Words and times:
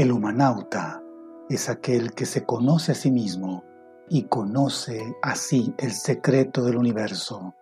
El 0.00 0.12
humanauta 0.12 1.04
es 1.50 1.68
aquel 1.68 2.12
que 2.12 2.24
se 2.24 2.46
conoce 2.46 2.92
a 2.92 2.94
sí 2.94 3.10
mismo 3.10 3.64
y 4.08 4.22
conoce 4.22 5.14
así 5.20 5.74
el 5.76 5.92
secreto 5.92 6.64
del 6.64 6.78
universo. 6.78 7.54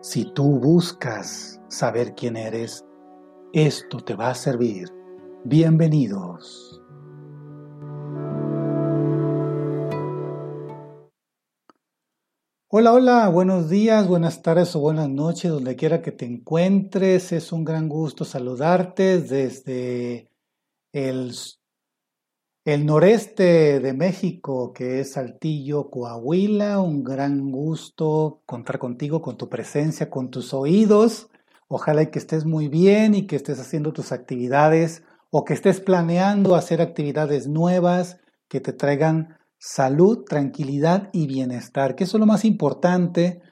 Si 0.00 0.32
tú 0.32 0.58
buscas 0.58 1.60
saber 1.68 2.14
quién 2.14 2.38
eres, 2.38 2.86
esto 3.52 3.98
te 3.98 4.14
va 4.14 4.30
a 4.30 4.34
servir. 4.34 4.88
Bienvenidos. 5.44 6.80
Hola, 12.68 12.94
hola, 12.94 13.28
buenos 13.28 13.68
días, 13.68 14.08
buenas 14.08 14.40
tardes 14.40 14.74
o 14.74 14.80
buenas 14.80 15.10
noches, 15.10 15.50
donde 15.50 15.76
quiera 15.76 16.00
que 16.00 16.12
te 16.12 16.24
encuentres. 16.24 17.30
Es 17.32 17.52
un 17.52 17.62
gran 17.62 17.90
gusto 17.90 18.24
saludarte 18.24 19.20
desde 19.20 20.30
el, 20.96 22.86
noreste 22.86 23.80
de 23.80 23.92
México, 23.92 24.72
que 24.72 25.00
es 25.00 25.12
Saltillo, 25.12 25.90
Coahuila. 25.90 26.80
Un 26.80 27.04
gran 27.04 27.50
gusto 27.50 28.40
contar 28.46 28.78
contigo, 28.78 29.20
con 29.20 29.36
tu 29.36 29.50
presencia, 29.50 30.08
con 30.08 30.30
tus 30.30 30.54
oídos. 30.54 31.28
Ojalá 31.68 32.06
que 32.10 32.18
estés 32.18 32.46
muy 32.46 32.68
bien 32.68 33.14
y 33.14 33.26
que 33.26 33.36
estés 33.36 33.60
haciendo 33.60 33.92
tus 33.92 34.10
actividades 34.10 35.02
o 35.30 35.44
que 35.44 35.52
estés 35.52 35.80
planeando 35.80 36.54
hacer 36.54 36.80
actividades 36.80 37.46
nuevas 37.46 38.18
que 38.48 38.60
te 38.60 38.72
traigan 38.72 39.36
salud, 39.58 40.24
tranquilidad 40.24 41.10
y 41.12 41.26
bienestar, 41.26 41.94
que 41.94 42.04
eso 42.04 42.16
es 42.16 42.20
lo 42.20 42.26
más 42.26 42.44
importante 42.44 43.42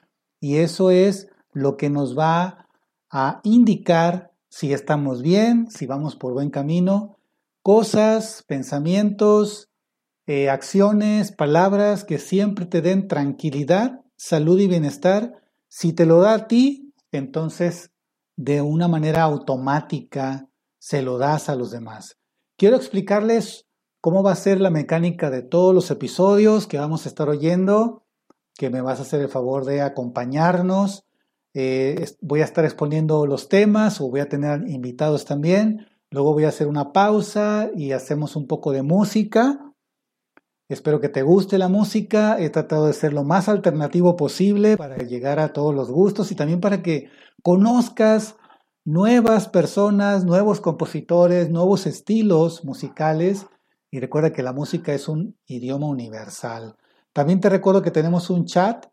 y 0.41 0.57
eso 0.57 0.91
es 0.91 1.29
lo 1.53 1.77
que 1.77 1.91
nos 1.91 2.17
va 2.17 2.69
a 3.11 3.41
indicar 3.43 4.31
si 4.49 4.73
estamos 4.73 5.21
bien, 5.21 5.69
si 5.71 5.87
vamos 5.87 6.15
por 6.17 6.33
buen 6.33 6.51
camino 6.51 7.19
cosas, 7.65 8.45
pensamientos, 8.47 9.71
eh, 10.27 10.51
acciones, 10.51 11.33
palabras 11.33 12.05
que 12.05 12.19
siempre 12.19 12.67
te 12.67 12.83
den 12.83 13.09
tranquilidad, 13.09 14.03
salud 14.17 14.61
y 14.61 14.69
bienestar. 14.69 15.33
Si 15.67 15.95
te 15.95 16.05
lo 16.05 16.21
da 16.21 16.35
a 16.35 16.47
ti, 16.47 16.93
entonces 17.11 17.91
de 18.37 18.61
una 18.61 18.87
manera 18.87 19.23
automática 19.23 20.47
se 20.79 21.01
lo 21.01 21.17
das 21.17 21.49
a 21.49 21.57
los 21.57 21.71
demás. 21.71 22.19
Quiero 22.59 22.77
explicarles 22.77 23.67
cómo 24.03 24.23
va 24.23 24.33
a 24.33 24.37
ser 24.37 24.61
la 24.61 24.69
mecánica 24.69 25.31
de 25.31 25.41
todos 25.41 25.75
los 25.75 25.91
episodios 25.91 26.67
que 26.67 26.79
vamos 26.79 27.07
a 27.07 27.09
estar 27.09 27.31
oyendo, 27.31 28.05
que 28.59 28.69
me 28.69 28.83
vas 28.83 28.99
a 28.99 29.03
hacer 29.03 29.23
el 29.23 29.31
favor 29.31 29.65
de 29.65 29.81
acompañarnos. 29.81 31.07
Eh, 31.55 32.15
voy 32.21 32.43
a 32.43 32.45
estar 32.45 32.67
exponiendo 32.67 33.25
los 33.25 33.49
temas 33.49 34.03
o 34.03 34.11
voy 34.11 34.21
a 34.21 34.29
tener 34.29 34.69
invitados 34.69 35.25
también. 35.25 35.87
Luego 36.15 36.33
voy 36.33 36.45
a 36.45 36.51
hacer 36.51 36.69
una 36.69 36.93
pausa 36.93 37.71
y 37.75 37.91
hacemos 37.91 38.37
un 38.37 38.47
poco 38.47 38.71
de 38.71 38.83
música. 38.83 39.73
Espero 40.69 41.01
que 41.01 41.09
te 41.09 41.23
guste 41.23 41.59
la 41.59 41.67
música. 41.67 42.39
He 42.39 42.51
tratado 42.51 42.87
de 42.87 42.93
ser 42.93 43.13
lo 43.13 43.25
más 43.25 43.49
alternativo 43.49 44.15
posible 44.15 44.77
para 44.77 44.97
llegar 44.99 45.41
a 45.41 45.53
todos 45.53 45.75
los 45.75 45.91
gustos 45.91 46.31
y 46.31 46.37
también 46.37 46.61
para 46.61 46.85
que 46.85 47.11
conozcas 47.43 48.37
nuevas 48.85 49.49
personas, 49.49 50.25
nuevos 50.25 50.61
compositores, 50.61 51.51
nuevos 51.51 51.85
estilos 51.85 52.65
musicales. 52.65 53.49
Y 53.91 53.99
recuerda 53.99 54.33
que 54.33 54.45
la 54.45 54.53
música 54.53 54.95
es 54.95 55.09
un 55.09 55.37
idioma 55.49 55.89
universal. 55.89 56.77
También 57.13 57.41
te 57.41 57.49
recuerdo 57.49 57.83
que 57.83 57.91
tenemos 57.91 58.31
un 58.31 58.45
chat. 58.45 58.87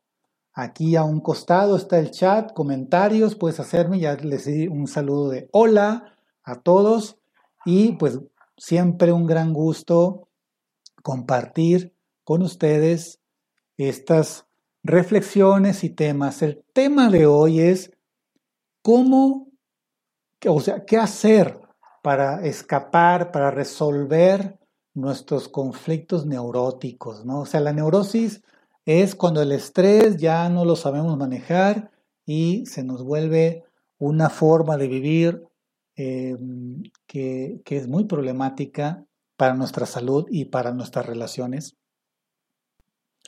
Aquí 0.53 0.95
a 0.95 1.03
un 1.03 1.19
costado 1.19 1.75
está 1.75 1.99
el 1.99 2.09
chat, 2.09 2.51
comentarios, 2.51 3.35
puedes 3.35 3.59
hacerme. 3.59 3.99
Ya 3.99 4.15
les 4.15 4.45
di 4.45 4.67
un 4.67 4.87
saludo 4.87 5.29
de 5.29 5.49
hola 5.51 6.17
a 6.51 6.61
todos 6.61 7.17
y 7.65 7.93
pues 7.93 8.19
siempre 8.57 9.11
un 9.11 9.25
gran 9.25 9.53
gusto 9.53 10.27
compartir 11.01 11.95
con 12.23 12.41
ustedes 12.41 13.19
estas 13.77 14.45
reflexiones 14.83 15.83
y 15.83 15.89
temas. 15.89 16.41
El 16.41 16.63
tema 16.73 17.09
de 17.09 17.25
hoy 17.25 17.59
es 17.59 17.91
cómo, 18.81 19.47
o 20.47 20.59
sea, 20.59 20.85
qué 20.85 20.97
hacer 20.97 21.59
para 22.01 22.45
escapar, 22.45 23.31
para 23.31 23.51
resolver 23.51 24.59
nuestros 24.93 25.47
conflictos 25.47 26.25
neuróticos, 26.25 27.25
¿no? 27.25 27.41
O 27.41 27.45
sea, 27.45 27.59
la 27.59 27.73
neurosis 27.73 28.41
es 28.85 29.15
cuando 29.15 29.41
el 29.41 29.51
estrés 29.51 30.17
ya 30.17 30.49
no 30.49 30.65
lo 30.65 30.75
sabemos 30.75 31.17
manejar 31.17 31.91
y 32.25 32.65
se 32.65 32.83
nos 32.83 33.03
vuelve 33.03 33.63
una 33.99 34.29
forma 34.29 34.77
de 34.77 34.87
vivir 34.87 35.47
Em, 36.03 36.81
que, 37.05 37.61
que 37.63 37.77
es 37.77 37.87
muy 37.87 38.05
problemática 38.05 39.05
para 39.37 39.53
nuestra 39.53 39.85
salud 39.85 40.25
y 40.31 40.45
para 40.45 40.73
nuestras 40.73 41.05
relaciones. 41.05 41.77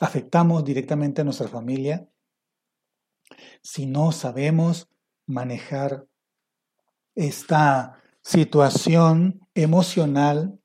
Afectamos 0.00 0.64
directamente 0.64 1.20
a 1.20 1.24
nuestra 1.24 1.46
familia 1.46 2.08
si 3.62 3.86
no 3.86 4.10
sabemos 4.10 4.88
manejar 5.24 6.08
esta 7.14 8.02
situación 8.22 9.46
emocional, 9.54 10.58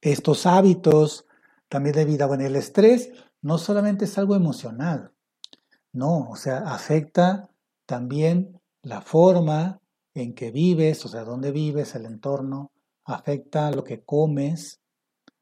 estos 0.00 0.46
hábitos 0.46 1.26
también 1.68 1.96
de 1.96 2.04
vida. 2.04 2.26
Bueno, 2.26 2.44
el 2.44 2.54
estrés 2.54 3.10
no 3.42 3.58
solamente 3.58 4.04
es 4.04 4.16
algo 4.18 4.36
emocional, 4.36 5.12
no, 5.92 6.30
o 6.30 6.36
sea, 6.36 6.58
afecta 6.58 7.50
también 7.86 8.60
la 8.82 9.00
forma 9.00 9.79
en 10.14 10.34
que 10.34 10.50
vives, 10.50 11.04
o 11.04 11.08
sea, 11.08 11.24
dónde 11.24 11.52
vives, 11.52 11.94
el 11.94 12.06
entorno, 12.06 12.72
afecta 13.04 13.70
lo 13.70 13.84
que 13.84 14.02
comes, 14.02 14.80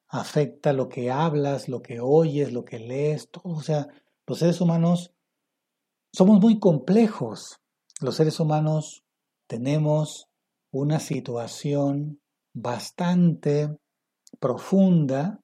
afecta 0.09 0.73
lo 0.73 0.89
que 0.89 1.11
hablas, 1.11 1.69
lo 1.69 1.83
que 1.83 2.01
oyes, 2.01 2.53
lo 2.53 2.65
que 2.65 2.79
lees, 2.79 3.31
todo. 3.31 3.55
O 3.55 3.63
sea, 3.63 3.89
los 4.27 4.39
seres 4.39 4.61
humanos 4.61 5.13
somos 6.13 6.41
muy 6.41 6.59
complejos. 6.59 7.61
Los 8.01 8.17
seres 8.17 8.41
humanos 8.41 9.05
tenemos 9.47 10.29
una 10.71 11.01
situación 11.01 12.21
bastante 12.55 13.77
profunda 14.39 15.41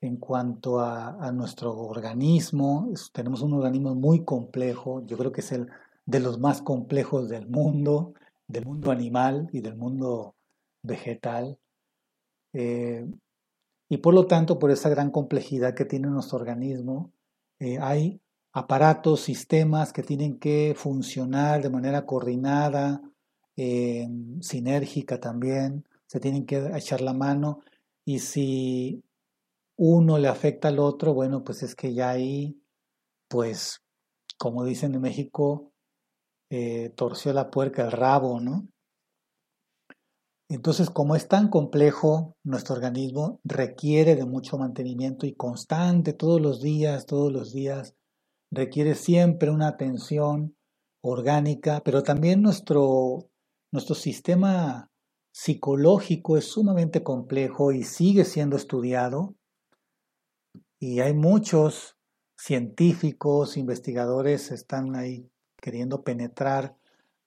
en 0.00 0.16
cuanto 0.16 0.80
a, 0.80 1.26
a, 1.26 1.32
nuestro 1.32 1.76
organismo. 1.76 2.88
Tenemos 3.12 3.42
un 3.42 3.54
organismo 3.54 3.94
muy 3.94 4.24
complejo, 4.24 5.04
yo 5.06 5.18
creo 5.18 5.32
que 5.32 5.40
es 5.40 5.52
el 5.52 5.68
de 6.06 6.20
los 6.20 6.38
más 6.38 6.62
complejos 6.62 7.28
del 7.28 7.48
mundo 7.48 8.14
del 8.48 8.64
mundo 8.64 8.90
animal 8.90 9.48
y 9.52 9.60
del 9.60 9.76
mundo 9.76 10.34
vegetal. 10.82 11.58
Eh, 12.52 13.06
y 13.88 13.98
por 13.98 14.14
lo 14.14 14.26
tanto, 14.26 14.58
por 14.58 14.70
esa 14.70 14.88
gran 14.88 15.10
complejidad 15.10 15.74
que 15.74 15.84
tiene 15.84 16.08
nuestro 16.08 16.38
organismo, 16.38 17.12
eh, 17.60 17.78
hay 17.78 18.20
aparatos, 18.52 19.20
sistemas 19.20 19.92
que 19.92 20.02
tienen 20.02 20.38
que 20.38 20.74
funcionar 20.76 21.62
de 21.62 21.70
manera 21.70 22.06
coordinada, 22.06 23.02
eh, 23.56 24.08
sinérgica 24.40 25.20
también, 25.20 25.84
se 26.06 26.20
tienen 26.20 26.46
que 26.46 26.70
echar 26.74 27.00
la 27.00 27.12
mano 27.12 27.60
y 28.04 28.20
si 28.20 29.04
uno 29.76 30.18
le 30.18 30.28
afecta 30.28 30.68
al 30.68 30.78
otro, 30.78 31.14
bueno, 31.14 31.44
pues 31.44 31.62
es 31.62 31.74
que 31.74 31.94
ya 31.94 32.10
ahí, 32.10 32.60
pues, 33.28 33.82
como 34.38 34.64
dicen 34.64 34.94
en 34.94 35.02
México, 35.02 35.72
eh, 36.50 36.90
torció 36.96 37.32
la 37.32 37.50
puerca 37.50 37.84
el 37.84 37.92
rabo, 37.92 38.40
¿no? 38.40 38.68
Entonces, 40.50 40.88
como 40.88 41.14
es 41.14 41.28
tan 41.28 41.48
complejo, 41.50 42.34
nuestro 42.42 42.74
organismo 42.74 43.38
requiere 43.44 44.16
de 44.16 44.24
mucho 44.24 44.56
mantenimiento 44.56 45.26
y 45.26 45.34
constante, 45.34 46.14
todos 46.14 46.40
los 46.40 46.62
días, 46.62 47.04
todos 47.04 47.30
los 47.30 47.52
días, 47.52 47.94
requiere 48.50 48.94
siempre 48.94 49.50
una 49.50 49.68
atención 49.68 50.56
orgánica, 51.02 51.82
pero 51.84 52.02
también 52.02 52.40
nuestro, 52.40 53.28
nuestro 53.70 53.94
sistema 53.94 54.90
psicológico 55.34 56.38
es 56.38 56.46
sumamente 56.46 57.02
complejo 57.02 57.72
y 57.72 57.82
sigue 57.82 58.24
siendo 58.24 58.56
estudiado. 58.56 59.36
Y 60.80 61.00
hay 61.00 61.12
muchos 61.12 61.96
científicos, 62.38 63.58
investigadores, 63.58 64.50
están 64.50 64.96
ahí 64.96 65.30
queriendo 65.60 66.02
penetrar 66.02 66.76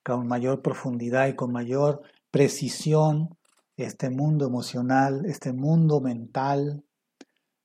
con 0.04 0.26
mayor 0.26 0.62
profundidad 0.62 1.28
y 1.28 1.34
con 1.34 1.52
mayor 1.52 2.02
precisión 2.30 3.36
este 3.76 4.10
mundo 4.10 4.46
emocional, 4.46 5.24
este 5.26 5.52
mundo 5.52 6.00
mental 6.00 6.84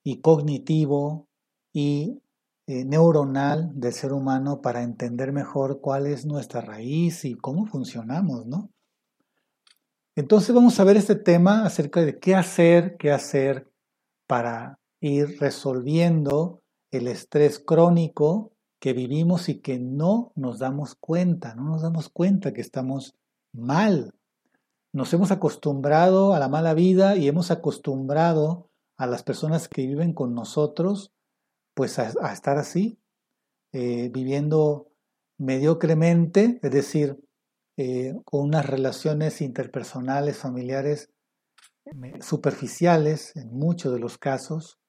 y 0.03 0.21
cognitivo 0.21 1.27
y 1.73 2.21
eh, 2.67 2.85
neuronal 2.85 3.71
del 3.73 3.93
ser 3.93 4.13
humano 4.13 4.61
para 4.61 4.83
entender 4.83 5.31
mejor 5.31 5.79
cuál 5.81 6.07
es 6.07 6.25
nuestra 6.25 6.61
raíz 6.61 7.25
y 7.25 7.35
cómo 7.35 7.65
funcionamos, 7.65 8.45
¿no? 8.45 8.69
Entonces 10.15 10.53
vamos 10.53 10.79
a 10.79 10.83
ver 10.83 10.97
este 10.97 11.15
tema 11.15 11.63
acerca 11.63 12.01
de 12.01 12.17
qué 12.19 12.35
hacer, 12.35 12.97
qué 12.97 13.11
hacer 13.11 13.71
para 14.25 14.79
ir 14.99 15.37
resolviendo 15.39 16.63
el 16.91 17.07
estrés 17.07 17.59
crónico 17.59 18.51
que 18.79 18.93
vivimos 18.93 19.49
y 19.49 19.59
que 19.59 19.79
no 19.79 20.31
nos 20.35 20.59
damos 20.59 20.95
cuenta, 20.95 21.55
no 21.55 21.63
nos 21.63 21.81
damos 21.81 22.09
cuenta 22.09 22.53
que 22.53 22.61
estamos 22.61 23.15
mal. 23.53 24.13
nos 24.93 25.13
hemos 25.13 25.31
acostumbrado 25.31 26.33
a 26.33 26.39
la 26.39 26.49
mala 26.49 26.73
vida 26.73 27.17
y 27.17 27.27
hemos 27.27 27.51
acostumbrado 27.51 28.69
a 28.97 29.05
las 29.05 29.21
personas 29.21 29.67
que 29.67 29.85
viven 29.85 30.13
con 30.13 30.33
nosotros, 30.33 31.11
pues 31.75 31.99
a, 31.99 32.33
estar 32.33 32.57
así, 32.57 32.99
eh, 33.73 34.09
viviendo 34.11 34.87
mediocremente, 35.37 36.59
es 36.63 36.71
decir, 36.71 37.19
eh, 37.77 38.15
con 38.25 38.41
unas 38.41 38.65
relaciones 38.65 39.41
interpersonales, 39.41 40.37
familiares 40.37 41.11
superficiales 42.19 43.35
en 43.35 43.53
muchos 43.53 43.93
de 43.93 43.99
los 43.99 44.17
casos, 44.17 44.79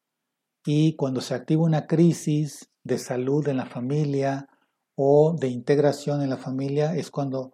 y 0.64 0.96
cuando 0.96 1.20
se 1.20 1.34
activa 1.34 1.64
una 1.64 1.86
crisis 1.86 2.70
de 2.88 2.98
salud 2.98 3.46
en 3.48 3.58
la 3.58 3.66
familia 3.66 4.48
o 4.96 5.36
de 5.38 5.48
integración 5.48 6.22
en 6.22 6.30
la 6.30 6.38
familia, 6.38 6.96
es 6.96 7.10
cuando, 7.10 7.52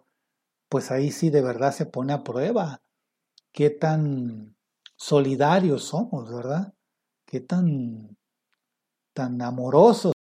pues 0.69 0.91
ahí 0.91 1.11
sí 1.11 1.29
de 1.29 1.43
verdad 1.43 1.71
se 1.73 1.85
pone 1.85 2.13
a 2.13 2.23
prueba 2.23 2.81
qué 3.51 3.69
tan 3.69 4.55
solidarios 4.95 5.83
somos, 5.83 6.33
¿verdad? 6.33 6.73
Qué 7.25 7.41
tan, 7.41 8.17
tan 9.13 9.41
amorosos. 9.41 10.13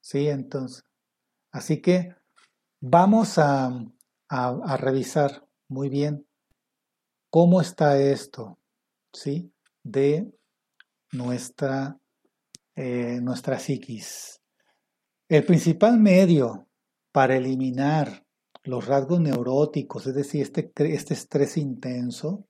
Sí, 0.00 0.28
entonces, 0.28 0.84
así 1.52 1.82
que 1.82 2.14
vamos 2.80 3.38
a, 3.38 3.70
a, 4.28 4.76
revisar 4.76 5.46
muy 5.68 5.88
bien 5.88 6.26
cómo 7.30 7.60
está 7.60 7.98
esto, 7.98 8.58
¿sí? 9.12 9.52
De 9.82 10.32
nuestra, 11.12 11.98
eh, 12.74 13.20
nuestra 13.22 13.58
psiquis. 13.58 14.40
El 15.28 15.44
principal 15.44 15.98
medio 15.98 16.68
para 17.12 17.36
eliminar 17.36 18.24
los 18.64 18.86
rasgos 18.86 19.20
neuróticos, 19.20 20.06
es 20.06 20.14
decir, 20.14 20.42
este, 20.42 20.72
este 20.94 21.14
estrés 21.14 21.56
intenso 21.56 22.46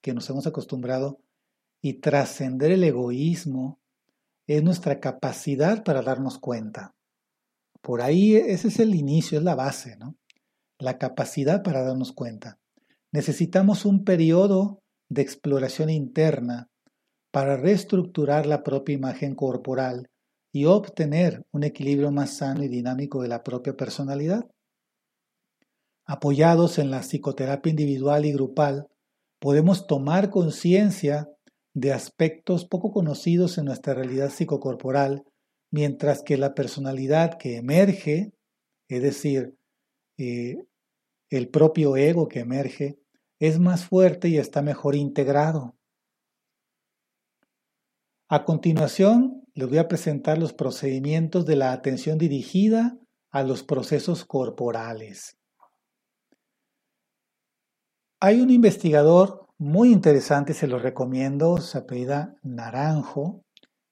que 0.00 0.14
nos 0.14 0.28
hemos 0.30 0.46
acostumbrado 0.46 1.20
y 1.82 1.94
trascender 1.94 2.72
el 2.72 2.84
egoísmo, 2.84 3.80
es 4.46 4.62
nuestra 4.62 5.00
capacidad 5.00 5.84
para 5.84 6.02
darnos 6.02 6.38
cuenta. 6.38 6.94
Por 7.80 8.02
ahí 8.02 8.34
ese 8.34 8.68
es 8.68 8.80
el 8.80 8.94
inicio, 8.94 9.38
es 9.38 9.44
la 9.44 9.54
base, 9.54 9.96
¿no? 9.96 10.16
La 10.78 10.98
capacidad 10.98 11.62
para 11.62 11.82
darnos 11.82 12.12
cuenta. 12.12 12.58
Necesitamos 13.12 13.84
un 13.84 14.04
periodo 14.04 14.82
de 15.08 15.22
exploración 15.22 15.90
interna 15.90 16.69
para 17.30 17.56
reestructurar 17.56 18.46
la 18.46 18.62
propia 18.62 18.94
imagen 18.94 19.34
corporal 19.34 20.10
y 20.52 20.64
obtener 20.64 21.44
un 21.52 21.64
equilibrio 21.64 22.10
más 22.10 22.36
sano 22.36 22.64
y 22.64 22.68
dinámico 22.68 23.22
de 23.22 23.28
la 23.28 23.42
propia 23.42 23.76
personalidad. 23.76 24.50
Apoyados 26.06 26.78
en 26.78 26.90
la 26.90 27.00
psicoterapia 27.00 27.70
individual 27.70 28.24
y 28.24 28.32
grupal, 28.32 28.88
podemos 29.38 29.86
tomar 29.86 30.30
conciencia 30.30 31.28
de 31.72 31.92
aspectos 31.92 32.66
poco 32.66 32.90
conocidos 32.90 33.58
en 33.58 33.66
nuestra 33.66 33.94
realidad 33.94 34.30
psicocorporal, 34.30 35.24
mientras 35.70 36.22
que 36.22 36.36
la 36.36 36.54
personalidad 36.54 37.38
que 37.38 37.56
emerge, 37.56 38.32
es 38.88 39.02
decir, 39.02 39.54
eh, 40.18 40.56
el 41.30 41.48
propio 41.48 41.96
ego 41.96 42.26
que 42.26 42.40
emerge, 42.40 42.98
es 43.38 43.60
más 43.60 43.84
fuerte 43.84 44.28
y 44.28 44.36
está 44.36 44.62
mejor 44.62 44.96
integrado. 44.96 45.76
A 48.32 48.44
continuación, 48.44 49.42
les 49.54 49.68
voy 49.68 49.78
a 49.78 49.88
presentar 49.88 50.38
los 50.38 50.52
procedimientos 50.52 51.46
de 51.46 51.56
la 51.56 51.72
atención 51.72 52.16
dirigida 52.16 52.96
a 53.32 53.42
los 53.42 53.64
procesos 53.64 54.24
corporales. 54.24 55.36
Hay 58.20 58.40
un 58.40 58.50
investigador 58.50 59.48
muy 59.58 59.90
interesante, 59.90 60.54
se 60.54 60.68
lo 60.68 60.78
recomiendo, 60.78 61.58
se 61.58 61.78
apellida 61.78 62.36
Naranjo. 62.44 63.42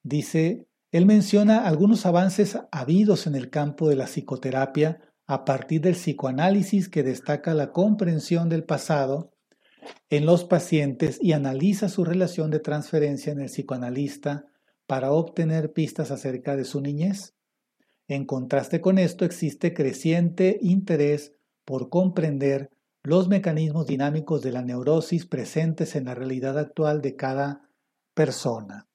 Dice, 0.05 0.69
él 0.93 1.05
menciona 1.05 1.67
algunos 1.67 2.07
avances 2.07 2.61
habidos 2.71 3.27
en 3.27 3.35
el 3.35 3.51
campo 3.51 3.89
de 3.89 3.97
la 3.97 4.05
psicoterapia 4.05 5.01
a 5.27 5.45
partir 5.45 5.81
del 5.81 5.95
psicoanálisis 5.95 6.89
que 6.89 7.03
destaca 7.03 7.55
la 7.55 7.73
comprensión 7.73 8.49
del 8.49 8.63
pasado 8.63 9.33
en 10.11 10.27
los 10.27 10.45
pacientes 10.45 11.19
y 11.21 11.33
analiza 11.33 11.89
su 11.89 12.05
relación 12.05 12.51
de 12.51 12.61
transferencia 12.61 13.33
en 13.33 13.41
el 13.41 13.49
psicoanalista 13.49 14.47
para 14.87 15.13
obtener 15.13 15.73
pistas 15.73 16.11
acerca 16.11 16.57
de 16.57 16.65
su 16.65 16.81
niñez. 16.81 17.35
En 18.09 18.25
contraste 18.25 18.81
con 18.81 18.99
esto, 18.99 19.25
existe 19.25 19.75
creciente 19.75 20.59
interés 20.63 21.35
por 21.65 21.91
comprender 21.91 22.71
los 23.03 23.29
mecanismos 23.29 23.87
dinámicos 23.87 24.43
de 24.43 24.53
la 24.53 24.63
neurosis 24.63 25.27
presentes 25.27 25.95
en 25.95 26.07
la 26.07 26.15
realidad 26.15 26.59
actual 26.59 27.03
de 27.03 27.17
cada 27.17 27.71
persona. 28.15 28.89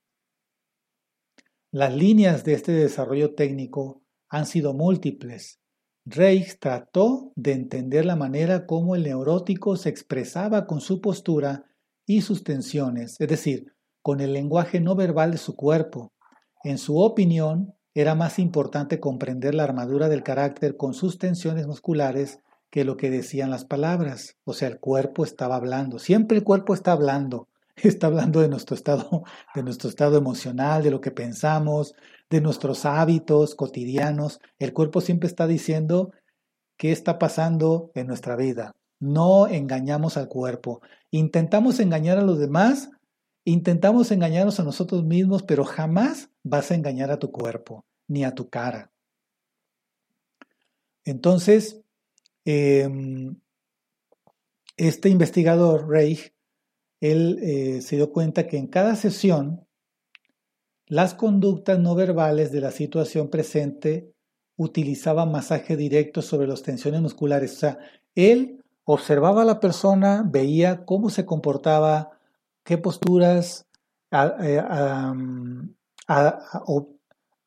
Las 1.71 1.95
líneas 1.95 2.44
de 2.44 2.53
este 2.53 2.71
desarrollo 2.71 3.33
técnico 3.35 4.03
han 4.30 4.45
sido 4.45 4.74
múltiples 4.74 5.62
Reich 6.06 6.60
trató 6.60 7.32
de 7.36 7.54
entender 7.54 8.06
la 8.06 8.16
manera 8.16 8.66
como 8.66 8.96
el 8.96 9.04
neurótico 9.04 9.78
se 9.78 9.90
expresaba 9.90 10.68
con 10.68 10.82
su 10.82 11.00
postura 11.00 11.64
y 12.06 12.22
sus 12.22 12.44
tensiones, 12.44 13.16
es 13.20 13.28
decir, 13.28 13.74
con 14.02 14.20
el 14.20 14.34
lenguaje 14.34 14.82
no 14.82 14.96
verbal 14.96 15.32
de 15.32 15.38
su 15.38 15.56
cuerpo. 15.56 16.12
En 16.64 16.78
su 16.78 17.00
opinión, 17.00 17.74
era 17.94 18.16
más 18.16 18.40
importante 18.40 19.00
comprender 19.00 19.56
la 19.56 19.64
armadura 19.64 20.10
del 20.10 20.24
carácter 20.24 20.76
con 20.76 20.94
sus 20.94 21.20
tensiones 21.20 21.68
musculares 21.68 22.40
que 22.70 22.84
lo 22.84 22.98
que 22.98 23.12
decían 23.12 23.52
las 23.52 23.66
palabras. 23.66 24.36
O 24.46 24.54
sea, 24.54 24.68
el 24.68 24.80
cuerpo 24.80 25.24
estaba 25.24 25.56
hablando. 25.56 26.00
Siempre 26.00 26.38
el 26.38 26.44
cuerpo 26.44 26.74
está 26.74 26.92
hablando. 26.92 27.48
Está 27.76 28.06
hablando 28.06 28.40
de 28.40 28.50
nuestro 28.50 28.76
estado, 28.76 29.24
de 29.56 29.64
nuestro 29.64 29.90
estado 29.90 30.16
emocional, 30.16 30.84
de 30.84 30.92
lo 30.92 31.02
que 31.02 31.10
pensamos, 31.10 31.96
de 32.33 32.41
nuestros 32.41 32.85
hábitos 32.85 33.53
cotidianos. 33.53 34.39
El 34.57 34.74
cuerpo 34.74 35.01
siempre 35.01 35.27
está 35.27 35.45
diciendo 35.45 36.12
qué 36.77 36.91
está 36.91 37.19
pasando 37.19 37.91
en 37.94 38.07
nuestra 38.07 38.35
vida. 38.35 38.75
No 39.00 39.45
engañamos 39.45 40.18
al 40.18 40.30
cuerpo. 40.30 40.81
Intentamos 41.12 41.80
engañar 41.80 42.18
a 42.18 42.24
los 42.24 42.39
demás, 42.39 42.89
intentamos 43.45 44.12
engañarnos 44.12 44.59
a 44.59 44.63
nosotros 44.63 45.03
mismos, 45.03 45.44
pero 45.44 45.63
jamás 45.63 46.31
vas 46.42 46.71
a 46.71 46.75
engañar 46.75 47.11
a 47.11 47.19
tu 47.19 47.31
cuerpo 47.31 47.85
ni 48.07 48.23
a 48.23 48.33
tu 48.33 48.49
cara. 48.49 48.92
Entonces, 51.06 51.81
em, 52.45 53.35
este 54.75 55.09
investigador, 55.09 55.87
Reich, 55.87 56.33
él 56.99 57.37
eh, 57.44 57.81
se 57.83 57.97
dio 57.97 58.11
cuenta 58.11 58.47
que 58.47 58.57
en 58.57 58.66
cada 58.66 58.95
sesión 58.95 59.68
las 60.87 61.13
conductas 61.13 61.80
no 61.80 61.95
verbales 61.95 62.52
de 62.52 62.61
la 62.61 62.71
situación 62.71 63.30
presente 63.30 64.13
utilizaban 64.57 65.31
masaje 65.31 65.75
directo 65.78 66.21
sobre 66.21 66.47
las 66.47 66.61
tensiones 66.61 67.02
musculares. 67.02 67.54
O 67.54 67.56
sea, 67.56 67.80
él 68.16 68.63
observaba 68.85 69.44
a 69.44 69.45
la 69.45 69.59
persona, 69.59 70.23
veía 70.25 70.85
cómo 70.85 71.09
se 71.09 71.25
comportaba, 71.25 72.11
qué 72.63 72.78
posturas 72.78 73.66
eh, 74.11 74.61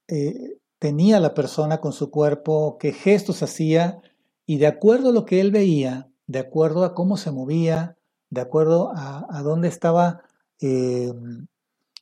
eh, 0.09 0.59
tenía 0.79 1.21
la 1.21 1.35
persona 1.35 1.81
con 1.81 1.93
su 1.93 2.11
cuerpo, 2.11 2.77
qué 2.79 2.93
gestos 2.93 3.43
hacía, 3.43 4.01
y 4.47 4.59
de 4.59 4.67
acuerdo 4.67 5.11
a 5.11 5.13
lo 5.13 5.25
que 5.25 5.41
él 5.41 5.51
veía, 5.51 6.09
de 6.27 6.41
acuerdo 6.41 6.85
a 6.85 6.95
cómo 6.95 7.17
se 7.17 7.31
movía, 7.31 7.97
de 8.31 8.41
acuerdo 8.41 8.93
a, 8.95 9.43
dónde 9.43 9.69
estaba 9.69 10.23
eh, 10.61 11.13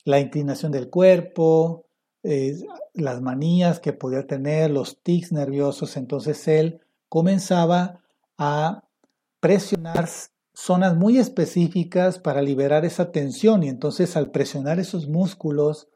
la 0.04 0.20
inclinación 0.20 0.72
del 0.72 0.90
cuerpo, 0.90 1.86
eh, 2.22 2.56
las 2.94 3.20
manías 3.20 3.80
que 3.80 3.92
podía 3.92 4.26
tener, 4.26 4.70
los 4.70 5.02
tics 5.02 5.32
nerviosos, 5.32 5.96
entonces 5.96 6.46
él 6.48 6.80
comenzaba 7.08 8.02
a 8.38 8.84
presionar 9.40 10.08
zonas 10.54 10.96
muy 10.96 11.18
específicas 11.18 12.18
para 12.18 12.40
liberar 12.40 12.84
esa 12.84 13.12
tensión. 13.12 13.62
Y 13.62 13.68
entonces 13.68 14.16
al 14.16 14.30
presionar 14.30 14.78
esos 14.78 15.08
músculos 15.08 15.88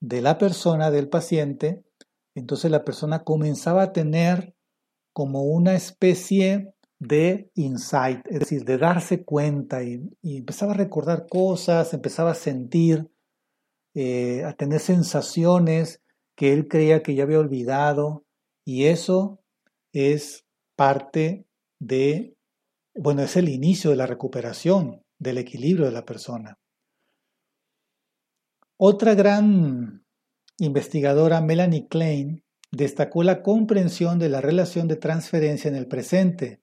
de 0.00 0.22
la 0.22 0.38
persona, 0.38 0.90
del 0.90 1.08
paciente, 1.08 1.84
entonces 2.34 2.70
la 2.70 2.84
persona 2.84 3.24
comenzaba 3.24 3.82
a 3.82 3.92
tener 3.92 4.54
como 5.12 5.42
una 5.42 5.74
especie 5.74 6.72
de 6.98 7.50
insight, 7.54 8.26
es 8.26 8.40
decir, 8.40 8.64
de 8.64 8.78
darse 8.78 9.24
cuenta 9.24 9.82
y, 9.82 10.08
y 10.22 10.38
empezaba 10.38 10.72
a 10.72 10.76
recordar 10.76 11.26
cosas, 11.28 11.92
empezaba 11.92 12.30
a 12.30 12.34
sentir 12.34 13.10
eh, 13.94 14.44
a 14.44 14.52
tener 14.52 14.80
sensaciones 14.80 16.00
que 16.36 16.52
él 16.52 16.68
creía 16.68 17.02
que 17.02 17.14
ya 17.14 17.24
había 17.24 17.38
olvidado 17.38 18.24
y 18.64 18.86
eso 18.86 19.40
es 19.92 20.44
parte 20.76 21.46
de, 21.80 22.36
bueno, 22.94 23.22
es 23.22 23.36
el 23.36 23.48
inicio 23.48 23.90
de 23.90 23.96
la 23.96 24.06
recuperación, 24.06 25.02
del 25.18 25.38
equilibrio 25.38 25.86
de 25.86 25.92
la 25.92 26.04
persona. 26.04 26.58
Otra 28.76 29.14
gran 29.14 30.04
investigadora, 30.58 31.40
Melanie 31.40 31.88
Klein, 31.88 32.42
destacó 32.70 33.22
la 33.22 33.42
comprensión 33.42 34.18
de 34.18 34.28
la 34.28 34.40
relación 34.40 34.88
de 34.88 34.96
transferencia 34.96 35.68
en 35.68 35.74
el 35.74 35.86
presente, 35.86 36.62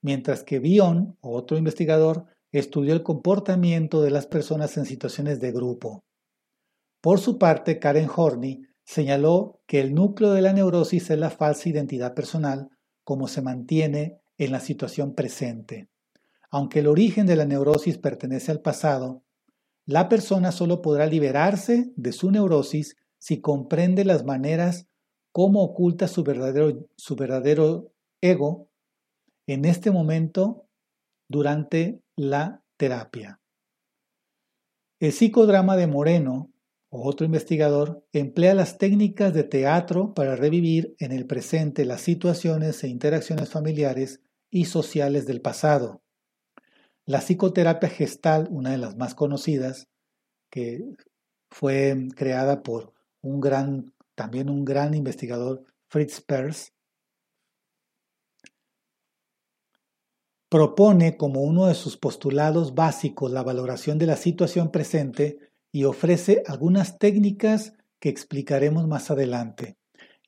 mientras 0.00 0.44
que 0.44 0.60
Bion, 0.60 1.18
otro 1.20 1.58
investigador, 1.58 2.26
estudió 2.52 2.94
el 2.94 3.02
comportamiento 3.02 4.00
de 4.00 4.10
las 4.10 4.26
personas 4.26 4.76
en 4.76 4.86
situaciones 4.86 5.40
de 5.40 5.52
grupo. 5.52 6.04
Por 7.08 7.20
su 7.20 7.38
parte, 7.38 7.78
Karen 7.78 8.10
Horney 8.14 8.66
señaló 8.84 9.62
que 9.66 9.80
el 9.80 9.94
núcleo 9.94 10.32
de 10.32 10.42
la 10.42 10.52
neurosis 10.52 11.08
es 11.08 11.18
la 11.18 11.30
falsa 11.30 11.70
identidad 11.70 12.12
personal 12.12 12.68
como 13.02 13.28
se 13.28 13.40
mantiene 13.40 14.20
en 14.36 14.52
la 14.52 14.60
situación 14.60 15.14
presente. 15.14 15.88
Aunque 16.50 16.80
el 16.80 16.86
origen 16.86 17.24
de 17.24 17.36
la 17.36 17.46
neurosis 17.46 17.96
pertenece 17.96 18.52
al 18.52 18.60
pasado, 18.60 19.24
la 19.86 20.10
persona 20.10 20.52
solo 20.52 20.82
podrá 20.82 21.06
liberarse 21.06 21.94
de 21.96 22.12
su 22.12 22.30
neurosis 22.30 22.98
si 23.16 23.40
comprende 23.40 24.04
las 24.04 24.26
maneras 24.26 24.86
como 25.32 25.62
oculta 25.62 26.08
su 26.08 26.24
verdadero, 26.24 26.90
su 26.98 27.16
verdadero 27.16 27.90
ego 28.20 28.68
en 29.46 29.64
este 29.64 29.90
momento 29.90 30.66
durante 31.26 32.02
la 32.16 32.62
terapia. 32.76 33.40
El 35.00 35.12
psicodrama 35.12 35.74
de 35.78 35.86
Moreno, 35.86 36.52
otro 36.90 37.26
investigador, 37.26 38.04
emplea 38.12 38.54
las 38.54 38.78
técnicas 38.78 39.34
de 39.34 39.44
teatro 39.44 40.14
para 40.14 40.36
revivir 40.36 40.94
en 40.98 41.12
el 41.12 41.26
presente 41.26 41.84
las 41.84 42.00
situaciones 42.00 42.82
e 42.82 42.88
interacciones 42.88 43.50
familiares 43.50 44.20
y 44.50 44.64
sociales 44.64 45.26
del 45.26 45.40
pasado. 45.40 46.02
La 47.04 47.20
psicoterapia 47.20 47.88
gestal, 47.88 48.48
una 48.50 48.70
de 48.70 48.78
las 48.78 48.96
más 48.96 49.14
conocidas, 49.14 49.88
que 50.50 50.82
fue 51.50 52.08
creada 52.16 52.62
por 52.62 52.94
un 53.20 53.40
gran, 53.40 53.92
también 54.14 54.48
un 54.48 54.64
gran 54.64 54.94
investigador, 54.94 55.64
Fritz 55.88 56.20
Perls, 56.20 56.72
propone 60.48 61.18
como 61.18 61.42
uno 61.42 61.66
de 61.66 61.74
sus 61.74 61.98
postulados 61.98 62.74
básicos 62.74 63.30
la 63.30 63.42
valoración 63.42 63.98
de 63.98 64.06
la 64.06 64.16
situación 64.16 64.70
presente 64.70 65.47
y 65.72 65.84
ofrece 65.84 66.42
algunas 66.46 66.98
técnicas 66.98 67.74
que 68.00 68.08
explicaremos 68.08 68.86
más 68.86 69.10
adelante. 69.10 69.76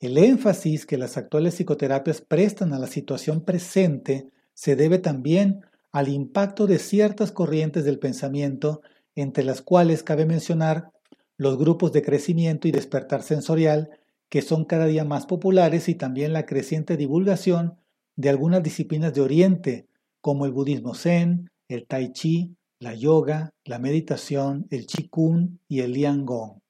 El 0.01 0.17
énfasis 0.19 0.87
que 0.87 0.97
las 0.97 1.17
actuales 1.17 1.55
psicoterapias 1.55 2.21
prestan 2.23 2.73
a 2.73 2.79
la 2.79 2.87
situación 2.87 3.45
presente 3.45 4.31
se 4.55 4.77
debe 4.77 4.99
también 4.99 5.61
al 5.93 6.09
impacto 6.09 6.67
de 6.67 6.79
ciertas 6.79 7.33
corrientes 7.33 7.85
del 7.85 7.99
pensamiento, 7.99 8.81
entre 9.15 9.45
las 9.45 9.61
cuales 9.63 10.03
cabe 10.03 10.25
mencionar 10.25 10.91
los 11.37 11.59
grupos 11.59 11.93
de 11.93 12.03
crecimiento 12.03 12.69
y 12.69 12.71
despertar 12.71 13.23
sensorial, 13.23 13.91
que 14.29 14.43
son 14.43 14.65
cada 14.65 14.87
día 14.87 15.05
más 15.05 15.27
populares, 15.27 15.89
y 15.89 15.95
también 15.95 16.33
la 16.33 16.47
creciente 16.47 16.97
divulgación 16.97 17.79
de 18.17 18.29
algunas 18.29 18.63
disciplinas 18.63 19.15
de 19.15 19.23
Oriente, 19.23 19.87
como 20.21 20.47
el 20.47 20.53
budismo 20.53 20.95
zen, 20.95 21.51
el 21.69 21.87
tai 21.87 22.13
chi, 22.13 22.55
la 22.81 22.95
yoga, 22.95 23.53
la 23.65 23.79
meditación, 23.79 24.67
el 24.71 24.87
qigong 24.87 25.59
y 25.69 25.81
el 25.81 25.93
liangong, 25.93 26.61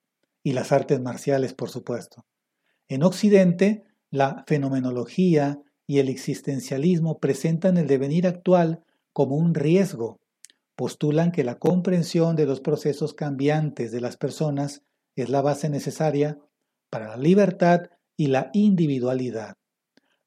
y 0.43 0.52
las 0.52 0.73
artes 0.73 1.00
marciales, 1.00 1.55
por 1.55 1.71
supuesto. 1.71 2.26
En 2.88 3.05
Occidente, 3.05 3.85
la 4.11 4.45
fenomenología 4.49 5.61
y 5.87 6.00
el 6.00 6.09
existencialismo 6.09 7.19
presentan 7.21 7.76
el 7.76 7.87
devenir 7.87 8.26
actual 8.26 8.83
como 9.12 9.37
un 9.37 9.55
riesgo. 9.55 10.19
Postulan 10.75 11.31
que 11.31 11.45
la 11.45 11.59
comprensión 11.59 12.35
de 12.35 12.47
los 12.47 12.61
procesos 12.61 13.14
cambiantes 13.14 13.93
de 13.93 14.00
las 14.00 14.17
personas 14.17 14.83
es 15.14 15.29
la 15.29 15.43
base 15.43 15.69
necesaria 15.69 16.38
para 16.90 17.09
la 17.09 17.17
libertad 17.17 17.83
y 18.17 18.26
la 18.26 18.50
individualidad. 18.52 19.55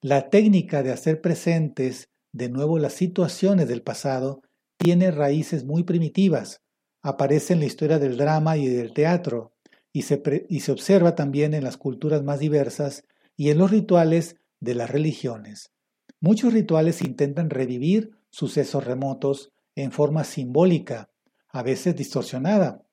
La 0.01 0.29
técnica 0.29 0.81
de 0.81 0.91
hacer 0.91 1.19
presentes 1.19 2.09
de 2.31 2.49
nuevo, 2.49 2.79
las 2.79 2.93
situaciones 2.93 3.67
del 3.67 3.83
pasado 3.83 4.41
tiene 4.83 5.11
raíces 5.11 5.63
muy 5.63 5.83
primitivas, 5.83 6.61
aparece 7.01 7.53
en 7.53 7.59
la 7.59 7.65
historia 7.65 7.99
del 7.99 8.17
drama 8.17 8.57
y 8.57 8.67
del 8.67 8.93
teatro, 8.93 9.53
y 9.93 10.01
se, 10.01 10.21
y 10.49 10.59
se 10.59 10.73
observa 10.73 11.15
también 11.15 11.53
en 11.53 11.63
las 11.63 11.77
culturas 11.77 12.21
más 12.21 12.39
diversas 12.39 13.05
y 13.37 13.49
en 13.49 13.59
los 13.59 13.71
rituales 13.71 14.35
de 14.59 14.75
las 14.75 14.91
religiones. 14.91 15.71
Muchos 16.19 16.51
rituales 16.51 17.01
intentan 17.01 17.49
revivir 17.49 18.11
sucesos 18.29 18.83
remotos 18.83 19.53
en 19.75 19.93
forma 19.93 20.25
simbólica, 20.25 21.09
a 21.47 21.63
veces 21.63 21.95
distorsionada, 21.95 22.83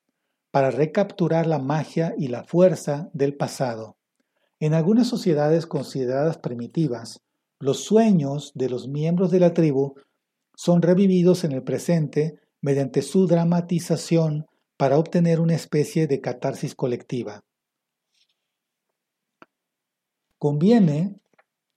para 0.49 0.71
recapturar 0.71 1.45
la 1.45 1.59
magia 1.59 2.13
y 2.17 2.27
la 2.29 2.45
fuerza 2.45 3.09
del 3.13 3.35
pasado. 3.35 3.97
En 4.61 4.73
algunas 4.73 5.07
sociedades 5.07 5.65
consideradas 5.65 6.37
primitivas, 6.37 7.21
los 7.59 7.83
sueños 7.83 8.53
de 8.55 8.69
los 8.69 8.87
miembros 8.87 9.29
de 9.29 9.39
la 9.41 9.53
tribu 9.53 9.95
son 10.63 10.83
revividos 10.83 11.43
en 11.43 11.53
el 11.53 11.63
presente 11.63 12.39
mediante 12.61 13.01
su 13.01 13.25
dramatización 13.25 14.45
para 14.77 14.99
obtener 14.99 15.39
una 15.39 15.55
especie 15.55 16.05
de 16.05 16.21
catarsis 16.21 16.75
colectiva. 16.75 17.43
Conviene, 20.37 21.15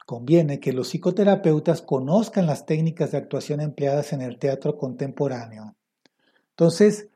conviene 0.05 0.61
que 0.61 0.75
los 0.75 0.88
psicoterapeutas 0.88 1.81
conozcan 1.81 2.45
las 2.45 2.67
técnicas 2.67 3.12
de 3.12 3.17
actuación 3.17 3.62
empleadas 3.62 4.12
en 4.12 4.21
el 4.21 4.38
teatro 4.38 4.76
contemporáneo. 4.76 5.75
Entonces, 6.50 7.09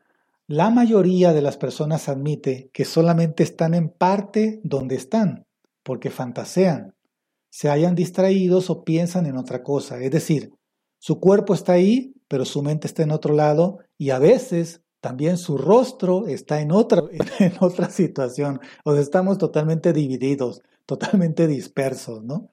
la 0.47 0.71
mayoría 0.71 1.35
de 1.35 1.43
las 1.43 1.59
personas 1.59 2.09
admite 2.09 2.71
que 2.73 2.87
solamente 2.87 3.43
están 3.43 3.75
en 3.75 3.91
parte 3.91 4.63
donde 4.65 4.95
están, 4.95 5.45
porque 5.83 6.09
fantasean, 6.09 6.95
se 7.51 7.69
hayan 7.69 7.95
distraídos 7.95 8.71
o 8.71 8.85
piensan 8.85 9.27
en 9.27 9.37
otra 9.37 9.63
cosa. 9.63 10.01
Es 10.01 10.11
decir, 10.11 10.58
su 10.99 11.21
cuerpo 11.21 11.55
está 11.55 11.73
ahí, 11.73 12.15
pero 12.29 12.45
su 12.45 12.63
mente 12.63 12.87
está 12.87 13.03
en 13.03 13.11
otro 13.11 13.35
lado 13.35 13.79
y 13.97 14.11
a 14.11 14.19
veces 14.19 14.83
también 15.01 15.39
su 15.39 15.57
rostro 15.57 16.27
está 16.27 16.61
en 16.61 16.73
otra, 16.73 17.03
en 17.39 17.53
otra 17.61 17.91
situación. 17.91 18.61
O 18.85 18.93
sea, 18.93 19.01
estamos 19.01 19.39
totalmente 19.39 19.93
divididos, 19.93 20.63
totalmente 20.87 21.47
dispersos, 21.47 22.25
¿no? 22.25 22.51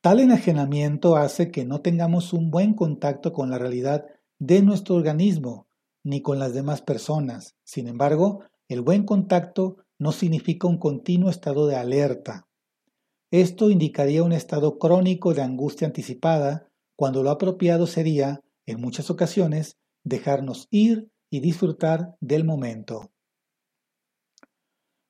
Tal 0.00 0.20
enajenamiento 0.20 1.16
hace 1.16 1.50
que 1.50 1.64
no 1.64 1.80
tengamos 1.80 2.32
un 2.32 2.52
buen 2.52 2.74
contacto 2.74 3.32
con 3.32 3.50
la 3.50 3.58
realidad 3.58 4.06
de 4.38 4.62
nuestro 4.62 4.94
organismo 4.94 5.66
ni 6.04 6.22
con 6.22 6.38
las 6.38 6.54
demás 6.54 6.80
personas. 6.80 7.56
Sin 7.64 7.88
embargo, 7.88 8.44
el 8.68 8.82
buen 8.82 9.04
contacto 9.04 9.78
no 9.98 10.12
significa 10.12 10.68
un 10.68 10.78
continuo 10.78 11.28
estado 11.28 11.66
de 11.66 11.74
alerta. 11.74 12.46
Esto 13.36 13.68
indicaría 13.68 14.22
un 14.22 14.32
estado 14.32 14.78
crónico 14.78 15.34
de 15.34 15.42
angustia 15.42 15.86
anticipada, 15.86 16.70
cuando 16.96 17.22
lo 17.22 17.28
apropiado 17.28 17.86
sería, 17.86 18.40
en 18.64 18.80
muchas 18.80 19.10
ocasiones, 19.10 19.76
dejarnos 20.04 20.68
ir 20.70 21.10
y 21.28 21.40
disfrutar 21.40 22.16
del 22.20 22.44
momento. 22.44 23.10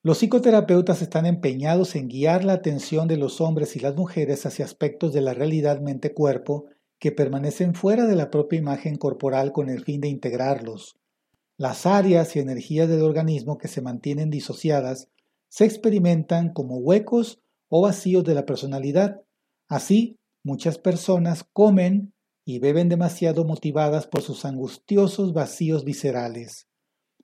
Los 0.03 0.19
psicoterapeutas 0.19 1.03
están 1.03 1.25
empeñados 1.25 1.95
en 1.95 2.09
guiar 2.09 2.43
la 2.43 2.55
atención 2.55 3.07
de 3.07 3.17
los 3.17 3.41
hombres 3.41 3.77
y 3.77 3.79
las 3.79 3.95
mujeres 3.95 4.45
hacia 4.45 4.65
aspectos 4.65 5.13
de 5.13 5.21
la 5.21 5.33
realidad 5.33 5.81
mente-cuerpo 5.81 6.65
que 6.99 7.13
permanecen 7.13 7.77
fuera 7.77 8.07
de 8.07 8.17
la 8.17 8.33
propia 8.33 8.59
imagen 8.59 8.97
corporal 8.97 9.53
con 9.53 9.69
el 9.69 9.85
fin 9.85 10.01
de 10.01 10.09
integrarlos, 10.09 10.97
las 11.59 11.87
áreas 11.87 12.35
y 12.35 12.41
energías 12.41 12.89
del 12.89 13.03
organismo 13.03 13.57
que 13.57 13.69
se 13.69 13.83
mantienen 13.83 14.31
disociadas 14.31 15.11
se 15.49 15.65
experimentan 15.65 16.53
como 16.53 16.79
huecos 16.79 17.41
o 17.69 17.83
vacíos 17.83 18.25
de 18.25 18.35
la 18.35 18.47
personalidad. 18.47 19.23
Así, 19.69 20.19
muchas 20.43 20.79
personas 20.79 21.45
comen 21.53 22.13
y 22.45 22.61
beben 22.61 22.89
demasiado 22.89 23.45
motivadas 23.45 24.07
por 24.07 24.23
sus 24.23 24.45
angustiosos 24.45 25.33
vacíos 25.33 25.85
viscerales. 25.85 26.69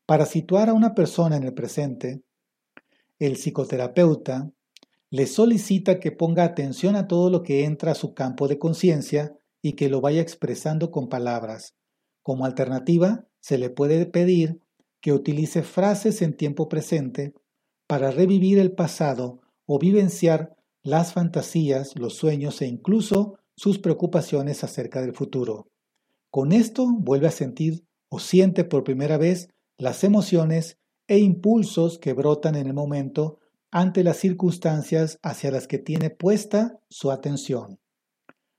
Para 0.06 0.26
situar 0.26 0.68
a 0.68 0.72
una 0.72 0.94
persona 0.94 1.36
en 1.36 1.44
el 1.44 1.54
presente, 1.54 2.22
el 3.18 3.36
psicoterapeuta 3.36 4.50
le 5.10 5.26
solicita 5.26 6.00
que 6.00 6.10
ponga 6.10 6.42
atención 6.42 6.96
a 6.96 7.06
todo 7.06 7.30
lo 7.30 7.42
que 7.42 7.64
entra 7.64 7.92
a 7.92 7.94
su 7.94 8.14
campo 8.14 8.48
de 8.48 8.58
conciencia 8.58 9.36
y 9.60 9.74
que 9.74 9.88
lo 9.88 10.00
vaya 10.00 10.22
expresando 10.22 10.90
con 10.90 11.08
palabras. 11.08 11.76
Como 12.22 12.46
alternativa, 12.46 13.26
se 13.38 13.58
le 13.58 13.70
puede 13.70 14.06
pedir 14.06 14.60
que 15.00 15.12
utilice 15.12 15.62
frases 15.62 16.22
en 16.22 16.36
tiempo 16.36 16.68
presente 16.68 17.34
para 17.86 18.10
revivir 18.10 18.58
el 18.58 18.72
pasado 18.72 19.41
o 19.66 19.78
vivenciar 19.78 20.56
las 20.82 21.12
fantasías, 21.12 21.96
los 21.96 22.14
sueños 22.14 22.60
e 22.62 22.66
incluso 22.66 23.38
sus 23.56 23.78
preocupaciones 23.78 24.64
acerca 24.64 25.00
del 25.00 25.14
futuro. 25.14 25.68
Con 26.30 26.52
esto 26.52 26.86
vuelve 26.98 27.28
a 27.28 27.32
sentir 27.32 27.84
o 28.08 28.18
siente 28.18 28.64
por 28.64 28.84
primera 28.84 29.18
vez 29.18 29.48
las 29.78 30.04
emociones 30.04 30.78
e 31.06 31.18
impulsos 31.18 31.98
que 31.98 32.12
brotan 32.12 32.54
en 32.56 32.66
el 32.66 32.74
momento 32.74 33.38
ante 33.70 34.04
las 34.04 34.18
circunstancias 34.18 35.18
hacia 35.22 35.50
las 35.50 35.66
que 35.66 35.78
tiene 35.78 36.10
puesta 36.10 36.78
su 36.88 37.10
atención. 37.10 37.78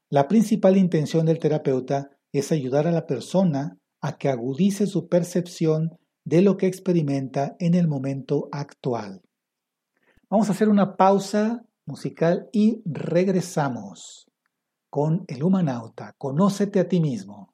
La 0.10 0.28
principal 0.28 0.78
intención 0.78 1.26
del 1.26 1.40
terapeuta 1.40 2.12
es 2.32 2.52
ayudar 2.52 2.88
a 2.88 2.92
la 2.92 3.06
persona 3.08 3.78
a 4.02 4.18
que 4.18 4.30
agudice 4.30 4.88
su 4.88 5.08
percepción 5.08 5.98
de 6.26 6.42
lo 6.42 6.58
que 6.58 6.68
experimenta 6.68 7.56
en 7.60 7.74
el 7.74 7.88
momento 7.88 8.50
actual. 8.52 9.22
Vamos 10.34 10.50
a 10.50 10.54
hacer 10.54 10.68
una 10.68 10.98
pausa 10.98 11.64
musical 11.86 12.50
y 12.52 12.82
regresamos 12.86 14.26
con 14.90 15.26
el 15.28 15.44
humanauta. 15.44 16.16
Conócete 16.18 16.80
a 16.80 16.88
ti 16.88 17.00
mismo. 17.00 17.54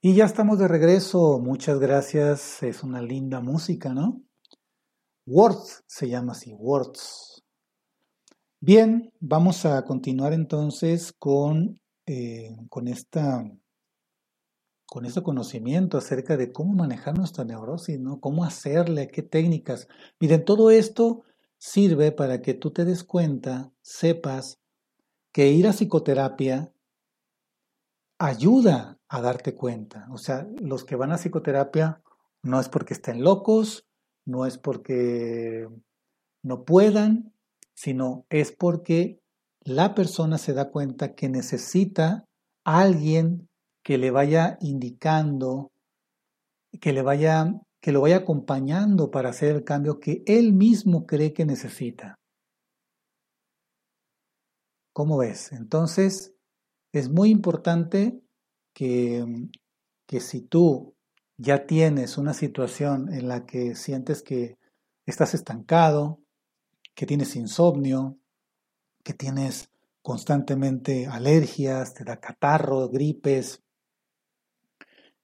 Y 0.00 0.14
ya 0.14 0.26
estamos 0.26 0.60
de 0.60 0.68
regreso, 0.68 1.40
muchas 1.40 1.80
gracias, 1.80 2.62
es 2.62 2.84
una 2.84 3.02
linda 3.02 3.40
música, 3.40 3.92
¿no? 3.92 4.22
Words 5.26 5.82
se 5.88 6.08
llama 6.08 6.34
así, 6.34 6.52
Words. 6.52 7.42
Bien, 8.60 9.12
vamos 9.18 9.66
a 9.66 9.84
continuar 9.84 10.32
entonces 10.34 11.12
con, 11.12 11.80
eh, 12.06 12.54
con, 12.68 12.86
esta, 12.86 13.44
con 14.86 15.04
este 15.04 15.24
conocimiento 15.24 15.98
acerca 15.98 16.36
de 16.36 16.52
cómo 16.52 16.74
manejar 16.74 17.18
nuestra 17.18 17.44
neurosis, 17.44 17.98
¿no? 17.98 18.20
Cómo 18.20 18.44
hacerle, 18.44 19.10
qué 19.10 19.22
técnicas. 19.22 19.88
Miren, 20.20 20.44
todo 20.44 20.70
esto 20.70 21.24
sirve 21.58 22.12
para 22.12 22.40
que 22.40 22.54
tú 22.54 22.70
te 22.70 22.84
des 22.84 23.02
cuenta, 23.02 23.72
sepas 23.82 24.60
que 25.32 25.48
ir 25.48 25.66
a 25.66 25.72
psicoterapia 25.72 26.72
ayuda 28.16 28.97
a 29.08 29.20
darte 29.20 29.54
cuenta. 29.54 30.06
O 30.12 30.18
sea, 30.18 30.46
los 30.60 30.84
que 30.84 30.96
van 30.96 31.12
a 31.12 31.18
psicoterapia 31.18 32.02
no 32.42 32.60
es 32.60 32.68
porque 32.68 32.94
estén 32.94 33.22
locos, 33.22 33.86
no 34.24 34.46
es 34.46 34.58
porque 34.58 35.68
no 36.42 36.64
puedan, 36.64 37.32
sino 37.74 38.26
es 38.28 38.52
porque 38.52 39.20
la 39.60 39.94
persona 39.94 40.38
se 40.38 40.52
da 40.52 40.70
cuenta 40.70 41.14
que 41.14 41.28
necesita 41.28 42.24
a 42.64 42.80
alguien 42.80 43.48
que 43.82 43.98
le 43.98 44.10
vaya 44.10 44.58
indicando, 44.60 45.72
que 46.80 46.92
le 46.92 47.02
vaya 47.02 47.60
que 47.80 47.92
lo 47.92 48.00
vaya 48.00 48.16
acompañando 48.18 49.10
para 49.10 49.30
hacer 49.30 49.54
el 49.54 49.64
cambio 49.64 50.00
que 50.00 50.22
él 50.26 50.52
mismo 50.52 51.06
cree 51.06 51.32
que 51.32 51.44
necesita. 51.44 52.18
¿Cómo 54.92 55.18
ves? 55.18 55.52
Entonces, 55.52 56.34
es 56.92 57.08
muy 57.08 57.30
importante 57.30 58.20
que, 58.78 59.26
que 60.06 60.20
si 60.20 60.40
tú 60.40 60.94
ya 61.36 61.66
tienes 61.66 62.16
una 62.16 62.32
situación 62.32 63.12
en 63.12 63.26
la 63.26 63.44
que 63.44 63.74
sientes 63.74 64.22
que 64.22 64.56
estás 65.04 65.34
estancado, 65.34 66.20
que 66.94 67.04
tienes 67.04 67.34
insomnio, 67.34 68.20
que 69.02 69.14
tienes 69.14 69.70
constantemente 70.00 71.08
alergias, 71.08 71.92
te 71.92 72.04
da 72.04 72.20
catarro, 72.20 72.88
gripes, 72.88 73.64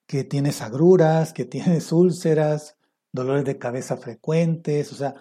que 0.08 0.24
tienes 0.24 0.60
agruras, 0.60 1.32
que 1.32 1.44
tienes 1.44 1.92
úlceras, 1.92 2.76
dolores 3.12 3.44
de 3.44 3.60
cabeza 3.60 3.96
frecuentes, 3.96 4.90
o 4.90 4.96
sea, 4.96 5.14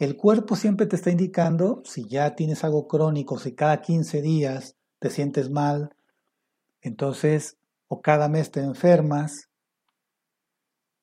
el 0.00 0.16
cuerpo 0.16 0.56
siempre 0.56 0.86
te 0.86 0.96
está 0.96 1.12
indicando 1.12 1.80
si 1.84 2.08
ya 2.08 2.34
tienes 2.34 2.64
algo 2.64 2.88
crónico, 2.88 3.38
si 3.38 3.54
cada 3.54 3.82
15 3.82 4.20
días 4.20 4.74
te 4.98 5.10
sientes 5.10 5.48
mal, 5.48 5.94
entonces 6.80 7.58
o 7.88 8.00
cada 8.00 8.28
mes 8.28 8.50
te 8.50 8.60
enfermas, 8.60 9.48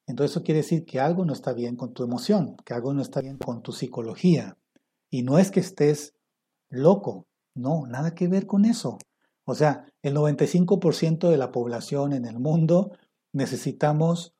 entonces 0.07 0.31
eso 0.31 0.43
quiere 0.43 0.61
decir 0.61 0.85
que 0.85 0.99
algo 0.99 1.25
no 1.25 1.33
está 1.33 1.53
bien 1.53 1.75
con 1.75 1.93
tu 1.93 2.03
emoción, 2.03 2.55
que 2.63 2.73
algo 2.73 2.93
no 2.93 3.01
está 3.01 3.21
bien 3.21 3.37
con 3.37 3.63
tu 3.63 3.71
psicología. 3.71 4.57
Y 5.09 5.23
no 5.23 5.39
es 5.39 5.49
que 5.51 5.59
estés 5.59 6.13
loco, 6.69 7.27
no, 7.55 7.85
nada 7.87 8.13
que 8.13 8.27
ver 8.27 8.45
con 8.45 8.65
eso. 8.65 8.99
O 9.45 9.55
sea, 9.55 9.91
el 10.03 10.15
95% 10.15 11.29
de 11.29 11.37
la 11.37 11.51
población 11.51 12.13
en 12.13 12.25
el 12.25 12.39
mundo 12.39 12.91
necesitamos 13.33 14.33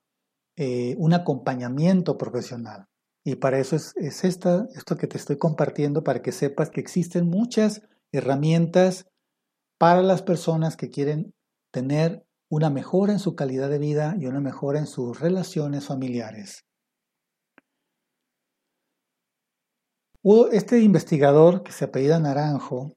eh, 0.56 0.96
un 0.98 1.14
acompañamiento 1.14 2.18
profesional. 2.18 2.88
Y 3.24 3.36
para 3.36 3.60
eso 3.60 3.76
es, 3.76 3.94
es 3.96 4.24
esta, 4.24 4.68
esto 4.76 4.98
que 4.98 5.08
te 5.08 5.18
estoy 5.18 5.38
compartiendo, 5.38 6.04
para 6.04 6.22
que 6.22 6.32
sepas 6.32 6.70
que 6.70 6.82
existen 6.82 7.28
muchas 7.28 7.82
herramientas 8.12 9.08
para 9.80 10.04
las 10.04 10.22
personas 10.22 10.78
que 10.78 10.90
quieren 10.90 11.34
tener 11.72 12.25
una 12.50 12.70
mejora 12.70 13.14
en 13.14 13.20
su 13.20 13.36
calidad 13.36 13.70
de 13.70 13.80
vida 13.80 14.16
y 14.20 14.28
una 14.28 14.40
mejora 14.40 14.80
en 14.80 14.88
sus 14.88 15.20
relaciones 15.20 15.86
familiares. 15.86 16.66
Este 20.52 20.80
investigador 20.82 21.62
que 21.62 21.72
se 21.72 21.86
apellida 21.86 22.20
Naranjo, 22.20 22.94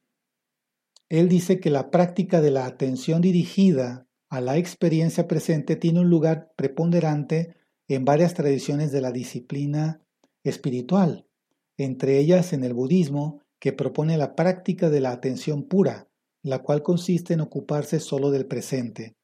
él 1.11 1.29
dice 1.29 1.61
que 1.61 1.69
la 1.71 1.91
práctica 1.91 2.41
de 2.41 2.51
la 2.51 2.65
atención 2.65 3.21
dirigida 3.21 4.07
a 4.31 4.41
la 4.41 4.57
experiencia 4.57 5.29
presente 5.29 5.77
tiene 5.77 6.01
un 6.01 6.09
lugar 6.09 6.53
preponderante 6.57 7.55
en 7.87 8.07
varias 8.07 8.33
tradiciones 8.35 8.93
de 8.93 9.03
la 9.03 9.13
disciplina 9.13 10.03
espiritual, 10.43 11.27
entre 11.77 12.19
ellas 12.19 12.55
en 12.55 12.65
el 12.65 12.73
budismo, 12.73 13.43
que 13.61 13.75
propone 13.75 14.17
la 14.17 14.35
práctica 14.35 14.89
de 14.89 15.01
la 15.01 15.11
atención 15.11 15.65
pura, 15.65 16.09
la 16.43 16.61
cual 16.63 16.83
consiste 16.83 17.35
en 17.35 17.41
ocuparse 17.41 18.01
solo 18.01 18.31
del 18.31 18.47
presente. 18.47 19.18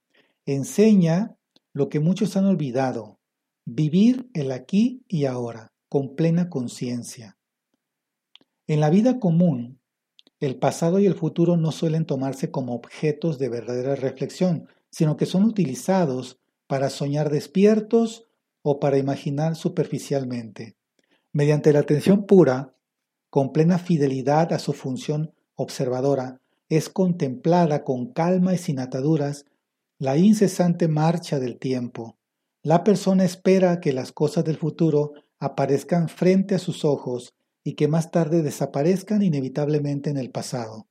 Enseña 0.47 1.37
lo 1.73 1.89
que 1.89 2.01
muchos 2.01 2.37
han 2.37 2.45
olvidado, 2.45 3.19
vivir 3.65 4.29
el 4.35 4.53
aquí 4.53 5.03
y 5.09 5.25
ahora, 5.25 5.73
con 5.89 6.15
plena 6.15 6.51
conciencia. 6.51 7.39
En 8.67 8.81
la 8.81 8.91
vida 8.91 9.19
común, 9.21 9.81
el 10.41 10.57
pasado 10.57 10.99
y 10.99 11.07
el 11.07 11.15
futuro 11.15 11.57
no 11.57 11.73
suelen 11.73 12.05
tomarse 12.05 12.51
como 12.51 12.75
objetos 12.75 13.39
de 13.39 13.49
verdadera 13.49 13.95
reflexión, 13.95 14.69
sino 14.91 15.17
que 15.17 15.27
son 15.27 15.45
utilizados 15.45 16.39
para 16.67 16.91
soñar 16.91 17.31
despiertos 17.31 18.27
o 18.63 18.81
para 18.81 18.99
imaginar 18.99 19.57
superficialmente. 19.57 20.77
Mediante 21.33 21.73
la 21.73 21.81
atención 21.81 22.27
pura, 22.27 22.75
con 23.31 23.53
plena 23.53 23.79
fidelidad 23.79 24.53
a 24.53 24.59
su 24.59 24.73
función 24.73 25.33
observadora, 25.55 26.41
es 26.69 26.89
contemplada 26.89 27.83
con 27.83 28.13
calma 28.13 28.55
y 28.55 28.59
sin 28.59 28.79
ataduras 28.79 29.47
la 30.05 30.19
incesante 30.19 30.87
marcha 30.87 31.40
del 31.40 31.59
tiempo. 31.59 32.19
La 32.62 32.85
persona 32.85 33.25
espera 33.25 33.81
que 33.81 33.95
las 33.95 34.12
cosas 34.12 34.45
del 34.45 34.59
futuro 34.59 35.14
aparezcan 35.40 36.11
frente 36.11 36.55
a 36.55 36.59
sus 36.59 36.85
ojos 36.85 37.33
y 37.64 37.73
que 37.73 37.88
más 37.88 38.11
tarde 38.11 38.43
desaparezcan 38.43 39.23
inevitablemente 39.23 40.11
en 40.11 40.19
el 40.19 40.31
pasado. 40.31 40.88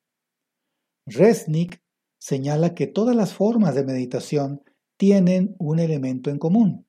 Resnick 1.06 1.80
señala 2.18 2.74
que 2.74 2.88
todas 2.88 3.16
las 3.16 3.36
formas 3.36 3.76
de 3.76 3.84
meditación 3.84 4.64
tienen 4.98 5.56
un 5.60 5.78
elemento 5.78 6.32
en 6.32 6.40
común. 6.40 6.88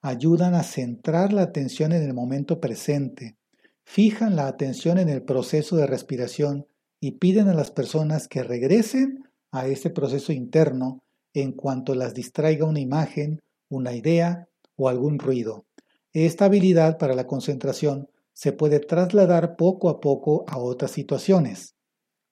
Ayudan 0.00 0.54
a 0.54 0.62
centrar 0.62 1.34
la 1.34 1.42
atención 1.42 1.92
en 1.92 2.02
el 2.02 2.14
momento 2.14 2.62
presente, 2.62 3.36
fijan 3.84 4.36
la 4.36 4.46
atención 4.46 4.96
en 4.96 5.10
el 5.10 5.22
proceso 5.22 5.76
de 5.76 5.86
respiración 5.86 6.66
y 6.98 7.18
piden 7.18 7.46
a 7.48 7.52
las 7.52 7.70
personas 7.70 8.26
que 8.26 8.42
regresen 8.42 9.28
a 9.52 9.66
ese 9.66 9.90
proceso 9.90 10.32
interno 10.32 11.02
en 11.34 11.52
cuanto 11.52 11.94
las 11.94 12.14
distraiga 12.14 12.64
una 12.64 12.80
imagen, 12.80 13.42
una 13.68 13.94
idea 13.94 14.48
o 14.76 14.88
algún 14.88 15.18
ruido. 15.18 15.66
Esta 16.12 16.46
habilidad 16.46 16.98
para 16.98 17.14
la 17.14 17.26
concentración 17.26 18.08
se 18.32 18.52
puede 18.52 18.80
trasladar 18.80 19.56
poco 19.56 19.88
a 19.88 20.00
poco 20.00 20.44
a 20.48 20.58
otras 20.58 20.92
situaciones. 20.92 21.74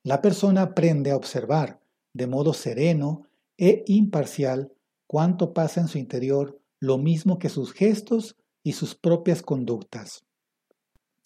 La 0.03 0.23
persona 0.23 0.63
aprende 0.63 1.11
a 1.11 1.17
observar 1.17 1.81
de 2.13 2.27
modo 2.27 2.55
sereno 2.55 3.27
e 3.59 3.85
imparcial 3.87 4.73
cuánto 5.07 5.53
pasa 5.53 5.81
en 5.81 5.89
su 5.89 5.99
interior, 5.99 6.59
lo 6.81 6.97
mismo 6.99 7.39
que 7.39 7.49
sus 7.49 7.73
gestos 7.73 8.37
y 8.63 8.73
sus 8.73 8.95
propias 8.95 9.43
conductas. 9.43 10.25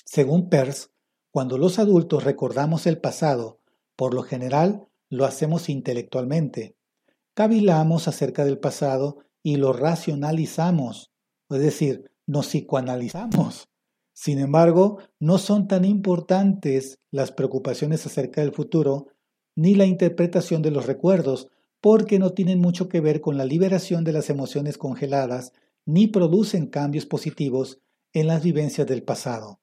Según 0.04 0.48
Peirce, 0.48 0.88
cuando 1.30 1.58
los 1.58 1.78
adultos 1.78 2.24
recordamos 2.24 2.86
el 2.86 2.98
pasado, 2.98 3.60
por 3.96 4.14
lo 4.14 4.22
general 4.22 4.86
lo 5.08 5.24
hacemos 5.24 5.68
intelectualmente. 5.68 6.74
Cavilamos 7.34 8.08
acerca 8.08 8.44
del 8.44 8.58
pasado 8.58 9.18
y 9.42 9.56
lo 9.56 9.72
racionalizamos, 9.72 11.12
es 11.48 11.60
decir, 11.60 12.10
nos 12.26 12.48
psicoanalizamos. 12.48 13.68
Sin 14.12 14.38
embargo, 14.38 14.98
no 15.18 15.38
son 15.38 15.66
tan 15.66 15.84
importantes 15.84 16.98
las 17.10 17.32
preocupaciones 17.32 18.04
acerca 18.06 18.42
del 18.42 18.52
futuro 18.52 19.08
ni 19.56 19.74
la 19.74 19.86
interpretación 19.86 20.62
de 20.62 20.70
los 20.70 20.86
recuerdos, 20.86 21.48
porque 21.80 22.18
no 22.18 22.30
tienen 22.32 22.60
mucho 22.60 22.88
que 22.88 23.00
ver 23.00 23.20
con 23.20 23.36
la 23.36 23.44
liberación 23.44 24.04
de 24.04 24.12
las 24.12 24.28
emociones 24.28 24.76
congeladas 24.76 25.52
ni 25.86 26.06
producen 26.06 26.66
cambios 26.66 27.06
positivos 27.06 27.80
en 28.12 28.26
las 28.26 28.42
vivencias 28.42 28.86
del 28.86 29.02
pasado. 29.02 29.60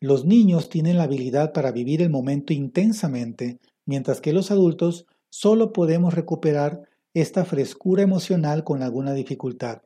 Los 0.00 0.24
niños 0.24 0.68
tienen 0.68 0.98
la 0.98 1.04
habilidad 1.04 1.52
para 1.52 1.72
vivir 1.72 2.02
el 2.02 2.10
momento 2.10 2.52
intensamente, 2.52 3.58
mientras 3.86 4.20
que 4.20 4.32
los 4.32 4.50
adultos 4.50 5.06
solo 5.30 5.72
podemos 5.72 6.14
recuperar 6.14 6.82
esta 7.14 7.44
frescura 7.44 8.02
emocional 8.02 8.62
con 8.62 8.82
alguna 8.82 9.14
dificultad. 9.14 9.82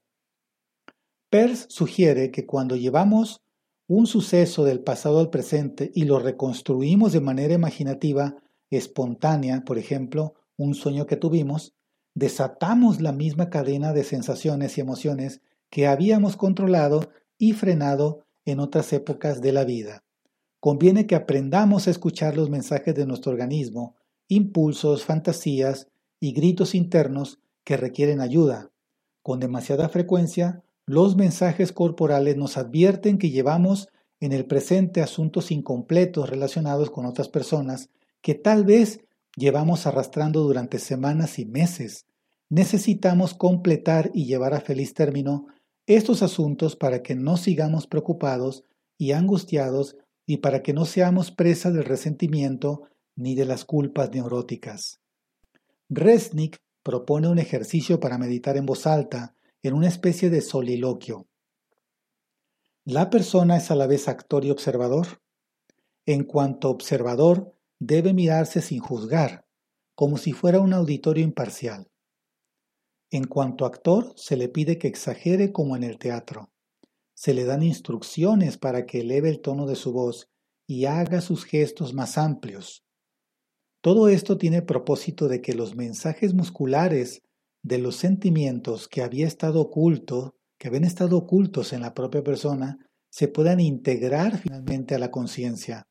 Peirce 1.30 1.66
sugiere 1.68 2.30
que 2.30 2.46
cuando 2.46 2.76
llevamos 2.76 3.42
un 3.86 4.06
suceso 4.06 4.64
del 4.64 4.80
pasado 4.80 5.20
al 5.20 5.30
presente 5.30 5.90
y 5.94 6.04
lo 6.04 6.18
reconstruimos 6.18 7.12
de 7.12 7.20
manera 7.20 7.54
imaginativa, 7.54 8.36
espontánea, 8.70 9.64
por 9.64 9.78
ejemplo, 9.78 10.34
un 10.56 10.74
sueño 10.74 11.06
que 11.06 11.16
tuvimos, 11.16 11.74
desatamos 12.14 13.00
la 13.00 13.12
misma 13.12 13.50
cadena 13.50 13.92
de 13.92 14.04
sensaciones 14.04 14.78
y 14.78 14.80
emociones 14.80 15.40
que 15.70 15.86
habíamos 15.86 16.36
controlado 16.36 17.10
y 17.36 17.52
frenado 17.52 18.24
en 18.44 18.60
otras 18.60 18.92
épocas 18.92 19.40
de 19.40 19.52
la 19.52 19.64
vida. 19.64 20.04
Conviene 20.60 21.06
que 21.06 21.14
aprendamos 21.14 21.86
a 21.86 21.90
escuchar 21.90 22.36
los 22.36 22.48
mensajes 22.48 22.94
de 22.94 23.06
nuestro 23.06 23.32
organismo, 23.32 23.96
impulsos, 24.28 25.04
fantasías 25.04 25.88
y 26.20 26.32
gritos 26.32 26.74
internos 26.74 27.38
que 27.64 27.76
requieren 27.76 28.20
ayuda. 28.20 28.70
Con 29.22 29.40
demasiada 29.40 29.88
frecuencia 29.88 30.62
los 30.86 31.16
mensajes 31.16 31.72
corporales 31.72 32.36
nos 32.36 32.58
advierten 32.58 33.18
que 33.18 33.30
llevamos 33.30 33.88
en 34.20 34.32
el 34.32 34.46
presente 34.46 35.00
asuntos 35.02 35.50
incompletos 35.50 36.28
relacionados 36.28 36.90
con 36.90 37.06
otras 37.06 37.28
personas 37.28 37.88
que 38.20 38.34
tal 38.34 38.64
vez 38.64 39.00
llevamos 39.36 39.86
arrastrando 39.86 40.42
durante 40.42 40.78
semanas 40.78 41.38
y 41.38 41.46
meses. 41.46 42.06
Necesitamos 42.50 43.34
completar 43.34 44.10
y 44.14 44.26
llevar 44.26 44.54
a 44.54 44.60
feliz 44.60 44.94
término 44.94 45.46
estos 45.86 46.22
asuntos 46.22 46.76
para 46.76 47.02
que 47.02 47.14
no 47.14 47.36
sigamos 47.36 47.86
preocupados 47.86 48.64
y 48.96 49.12
angustiados 49.12 49.96
y 50.26 50.38
para 50.38 50.62
que 50.62 50.72
no 50.72 50.84
seamos 50.84 51.30
presa 51.30 51.70
del 51.70 51.84
resentimiento 51.84 52.82
ni 53.16 53.34
de 53.34 53.44
las 53.44 53.64
culpas 53.64 54.10
neuróticas. 54.12 55.00
Resnick 55.88 56.60
propone 56.82 57.28
un 57.28 57.38
ejercicio 57.38 58.00
para 58.00 58.18
meditar 58.18 58.56
en 58.56 58.66
voz 58.66 58.86
alta 58.86 59.34
en 59.62 59.74
una 59.74 59.88
especie 59.88 60.30
de 60.30 60.40
soliloquio. 60.40 61.26
La 62.84 63.08
persona 63.08 63.56
es 63.56 63.70
a 63.70 63.74
la 63.74 63.86
vez 63.86 64.08
actor 64.08 64.44
y 64.44 64.50
observador. 64.50 65.22
En 66.04 66.24
cuanto 66.24 66.68
observador, 66.68 67.54
debe 67.78 68.12
mirarse 68.12 68.60
sin 68.60 68.80
juzgar, 68.80 69.46
como 69.94 70.18
si 70.18 70.32
fuera 70.32 70.60
un 70.60 70.74
auditorio 70.74 71.24
imparcial. 71.24 71.90
En 73.10 73.24
cuanto 73.24 73.64
actor, 73.64 74.12
se 74.16 74.36
le 74.36 74.48
pide 74.50 74.76
que 74.76 74.88
exagere 74.88 75.52
como 75.52 75.76
en 75.76 75.84
el 75.84 75.98
teatro. 75.98 76.50
Se 77.14 77.32
le 77.32 77.44
dan 77.44 77.62
instrucciones 77.62 78.58
para 78.58 78.84
que 78.84 79.00
eleve 79.00 79.30
el 79.30 79.40
tono 79.40 79.66
de 79.66 79.76
su 79.76 79.92
voz 79.92 80.28
y 80.66 80.84
haga 80.84 81.20
sus 81.20 81.44
gestos 81.44 81.94
más 81.94 82.18
amplios. 82.18 82.83
Todo 83.84 84.08
esto 84.08 84.38
tiene 84.38 84.62
propósito 84.62 85.28
de 85.28 85.42
que 85.42 85.52
los 85.52 85.76
mensajes 85.76 86.32
musculares 86.32 87.20
de 87.62 87.76
los 87.76 87.96
sentimientos 87.96 88.88
que 88.88 89.02
había 89.02 89.26
estado 89.26 89.60
oculto, 89.60 90.36
que 90.56 90.68
habían 90.68 90.84
estado 90.84 91.18
ocultos 91.18 91.74
en 91.74 91.82
la 91.82 91.92
propia 91.92 92.24
persona, 92.24 92.78
se 93.10 93.28
puedan 93.28 93.60
integrar 93.60 94.38
finalmente 94.38 94.94
a 94.94 94.98
la 94.98 95.10
conciencia. 95.10 95.82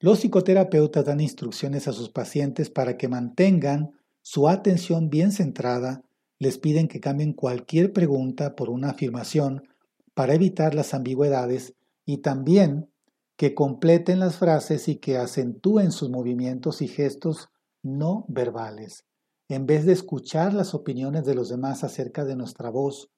Los 0.00 0.18
psicoterapeutas 0.18 1.04
dan 1.04 1.20
instrucciones 1.20 1.86
a 1.86 1.92
sus 1.92 2.10
pacientes 2.10 2.68
para 2.68 2.96
que 2.96 3.06
mantengan 3.06 3.92
su 4.20 4.48
atención 4.48 5.08
bien 5.08 5.30
centrada, 5.30 6.02
les 6.40 6.58
piden 6.58 6.88
que 6.88 6.98
cambien 6.98 7.32
cualquier 7.32 7.92
pregunta 7.92 8.56
por 8.56 8.70
una 8.70 8.90
afirmación 8.90 9.68
para 10.14 10.34
evitar 10.34 10.74
las 10.74 10.94
ambigüedades 10.94 11.74
y 12.04 12.22
también 12.22 12.90
que 13.36 13.54
completen 13.54 14.18
las 14.18 14.38
frases 14.38 14.88
y 14.88 14.96
que 14.96 15.18
acentúen 15.18 15.92
sus 15.92 16.10
movimientos 16.10 16.80
y 16.82 16.88
gestos 16.88 17.48
no 17.82 18.24
verbales. 18.28 19.04
En 19.48 19.66
vez 19.66 19.84
de 19.86 19.92
escuchar 19.92 20.54
las 20.54 20.74
opiniones 20.74 21.24
de 21.24 21.34
los 21.34 21.48
demás 21.48 21.84
acerca 21.84 22.24
de 22.24 22.34
nuestra 22.34 22.70
voz, 22.70 23.10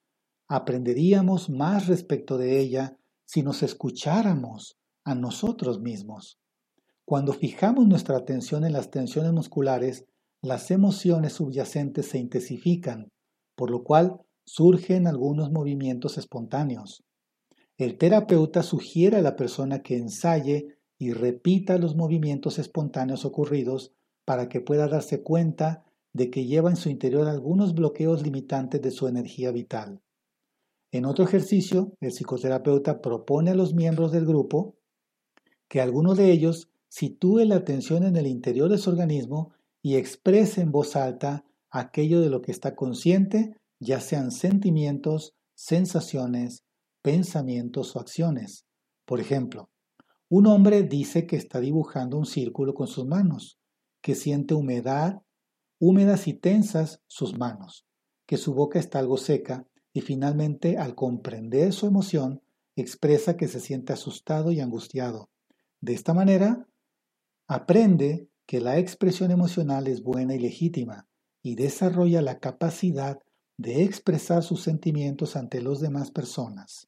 aprenderíamos 0.47 1.49
más 1.49 1.87
respecto 1.87 2.37
de 2.37 2.59
ella 2.59 2.97
si 3.25 3.43
nos 3.43 3.63
escucháramos 3.63 4.77
a 5.05 5.15
nosotros 5.15 5.79
mismos. 5.79 6.39
Cuando 7.05 7.33
fijamos 7.33 7.87
nuestra 7.87 8.17
atención 8.17 8.65
en 8.65 8.73
las 8.73 8.91
tensiones 8.91 9.31
musculares, 9.31 10.05
las 10.41 10.69
emociones 10.69 11.33
subyacentes 11.33 12.07
se 12.07 12.19
intensifican, 12.19 13.11
por 13.55 13.71
lo 13.71 13.83
cual 13.83 14.21
surgen 14.45 15.07
algunos 15.07 15.51
movimientos 15.51 16.17
espontáneos. 16.17 17.03
El 17.79 17.97
terapeuta 17.97 18.61
sugiere 18.61 19.15
a 19.15 19.21
la 19.21 19.37
persona 19.37 19.81
que 19.81 19.95
ensaye 19.95 20.77
y 20.97 21.13
repita 21.13 21.77
los 21.77 21.95
movimientos 21.95 22.59
espontáneos 22.59 23.23
ocurridos 23.23 23.93
para 24.25 24.49
que 24.49 24.59
pueda 24.59 24.89
darse 24.89 25.23
cuenta 25.23 25.85
de 26.11 26.29
que 26.29 26.45
lleva 26.45 26.69
en 26.69 26.75
su 26.75 26.89
interior 26.89 27.29
algunos 27.29 27.73
bloqueos 27.73 28.21
limitantes 28.21 28.81
de 28.81 28.91
su 28.91 29.07
energía 29.07 29.51
vital. 29.51 30.01
En 30.91 31.05
otro 31.05 31.23
ejercicio, 31.23 31.93
el 32.01 32.11
psicoterapeuta 32.11 33.01
propone 33.01 33.51
a 33.51 33.55
los 33.55 33.73
miembros 33.73 34.11
del 34.11 34.25
grupo 34.25 34.75
que 35.69 35.79
alguno 35.79 36.15
de 36.15 36.33
ellos 36.33 36.69
sitúe 36.89 37.45
la 37.45 37.55
atención 37.55 38.03
en 38.03 38.17
el 38.17 38.27
interior 38.27 38.69
de 38.69 38.77
su 38.77 38.89
organismo 38.89 39.53
y 39.81 39.95
exprese 39.95 40.59
en 40.59 40.73
voz 40.73 40.97
alta 40.97 41.45
aquello 41.69 42.19
de 42.19 42.29
lo 42.29 42.41
que 42.41 42.51
está 42.51 42.75
consciente, 42.75 43.55
ya 43.79 44.01
sean 44.01 44.31
sentimientos, 44.31 45.33
sensaciones, 45.55 46.65
pensamientos 47.01 47.95
o 47.95 47.99
acciones. 47.99 48.65
Por 49.05 49.19
ejemplo, 49.19 49.69
un 50.29 50.47
hombre 50.47 50.83
dice 50.83 51.25
que 51.25 51.35
está 51.35 51.59
dibujando 51.59 52.17
un 52.17 52.25
círculo 52.25 52.73
con 52.73 52.87
sus 52.87 53.05
manos, 53.05 53.59
que 54.01 54.15
siente 54.15 54.53
humedad, 54.53 55.21
húmedas 55.79 56.27
y 56.27 56.33
tensas 56.33 57.01
sus 57.07 57.37
manos, 57.37 57.85
que 58.25 58.37
su 58.37 58.53
boca 58.53 58.79
está 58.79 58.99
algo 58.99 59.17
seca 59.17 59.65
y 59.93 60.01
finalmente 60.01 60.77
al 60.77 60.93
comprender 60.95 61.73
su 61.73 61.87
emoción 61.87 62.41
expresa 62.75 63.37
que 63.37 63.47
se 63.47 63.59
siente 63.59 63.93
asustado 63.93 64.51
y 64.51 64.59
angustiado. 64.59 65.29
De 65.81 65.93
esta 65.93 66.13
manera, 66.13 66.67
aprende 67.47 68.29
que 68.45 68.61
la 68.61 68.77
expresión 68.77 69.31
emocional 69.31 69.87
es 69.87 70.03
buena 70.03 70.35
y 70.35 70.39
legítima 70.39 71.07
y 71.41 71.55
desarrolla 71.55 72.21
la 72.21 72.39
capacidad 72.39 73.19
de 73.59 73.83
expresar 73.83 74.41
sus 74.41 74.61
sentimientos 74.61 75.35
ante 75.35 75.61
las 75.61 75.81
demás 75.81 76.11
personas. 76.11 76.87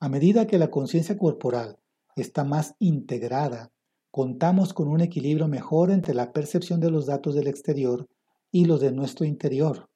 A 0.00 0.08
medida 0.08 0.46
que 0.46 0.58
la 0.58 0.70
conciencia 0.70 1.18
corporal 1.18 1.78
está 2.16 2.44
más 2.44 2.74
integrada, 2.78 3.72
contamos 4.10 4.72
con 4.72 4.88
un 4.88 5.02
equilibrio 5.02 5.48
mejor 5.48 5.90
entre 5.90 6.14
la 6.14 6.32
percepción 6.32 6.80
de 6.80 6.90
los 6.90 7.04
datos 7.04 7.34
del 7.34 7.46
exterior 7.46 8.08
y 8.50 8.64
los 8.64 8.80
de 8.80 8.90
nuestro 8.90 9.26
interior. 9.26 9.90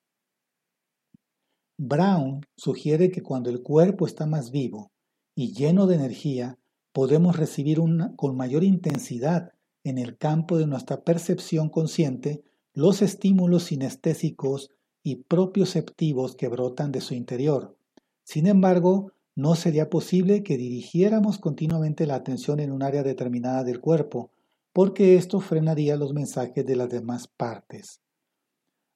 Brown 1.79 2.43
sugiere 2.59 3.11
que 3.11 3.23
cuando 3.23 3.49
el 3.49 3.63
cuerpo 3.63 4.07
está 4.07 4.27
más 4.27 4.51
vivo 4.51 4.93
y 5.35 5.55
lleno 5.55 5.87
de 5.87 5.95
energía, 5.95 6.59
podemos 6.93 7.39
recibir 7.39 7.79
con 8.17 8.37
mayor 8.37 8.65
intensidad 8.65 9.55
en 9.83 9.97
el 9.97 10.19
campo 10.19 10.59
de 10.59 10.67
nuestra 10.67 11.05
percepción 11.05 11.71
consciente 11.71 12.45
los 12.75 13.01
estímulos 13.01 13.65
sinestésicos 13.65 14.69
y 15.03 15.17
propioceptivos 15.17 16.37
que 16.37 16.49
brotan 16.49 16.93
de 16.93 17.01
su 17.01 17.15
interior. 17.15 17.77
Sin 18.25 18.47
embargo, 18.47 19.13
no 19.35 19.55
sería 19.55 19.89
posible 19.89 20.43
que 20.43 20.57
dirigiéramos 20.57 21.39
continuamente 21.39 22.07
la 22.07 22.17
atención 22.17 22.61
en 22.61 22.71
un 22.71 22.83
área 22.83 23.03
determinada 23.03 23.65
del 23.65 23.81
cuerpo, 23.81 24.31
porque 24.73 25.17
esto 25.17 25.41
frenaría 25.41 25.97
los 25.97 26.13
mensajes 26.13 26.65
de 26.65 26.77
las 26.77 26.89
demás 26.89 27.29
partes. 27.29 28.01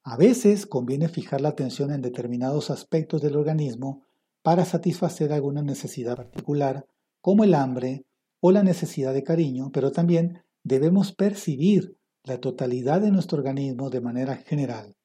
A 0.03 0.17
veces 0.17 0.67
conviene 0.67 1.09
fijar 1.09 1.41
la 1.41 1.49
atención 1.49 1.93
en 1.93 2.03
determinados 2.03 2.71
aspectos 2.71 3.23
del 3.23 3.37
organismo 3.37 4.03
para 4.43 4.65
satisfacer 4.65 5.33
alguna 5.33 5.63
necesidad 5.63 6.17
particular, 6.17 6.87
como 7.21 7.43
el 7.43 7.55
hambre 7.55 8.05
o 8.41 8.53
la 8.53 8.63
necesidad 8.63 9.13
de 9.13 9.25
cariño, 9.25 9.71
pero 9.73 9.91
también 9.91 10.45
debemos 10.63 11.13
percibir 11.13 11.97
la 12.23 12.41
totalidad 12.41 13.01
de 13.01 13.11
nuestro 13.11 13.39
organismo 13.39 13.91
de 13.91 14.01
manera 14.01 14.37
general. 14.37 14.96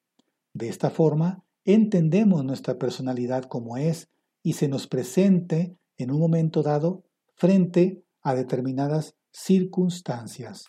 De 0.54 0.68
esta 0.68 0.90
forma, 0.90 1.44
entendemos 1.66 2.44
nuestra 2.44 2.78
personalidad 2.78 3.44
como 3.44 3.78
es 3.78 4.10
y 4.44 4.54
se 4.54 4.68
nos 4.68 4.88
presente 4.88 5.78
en 5.98 6.12
un 6.12 6.20
momento 6.20 6.64
dado 6.64 7.04
frente 7.36 8.04
a 8.22 8.36
determinadas 8.36 9.16
circunstancias. 9.32 10.66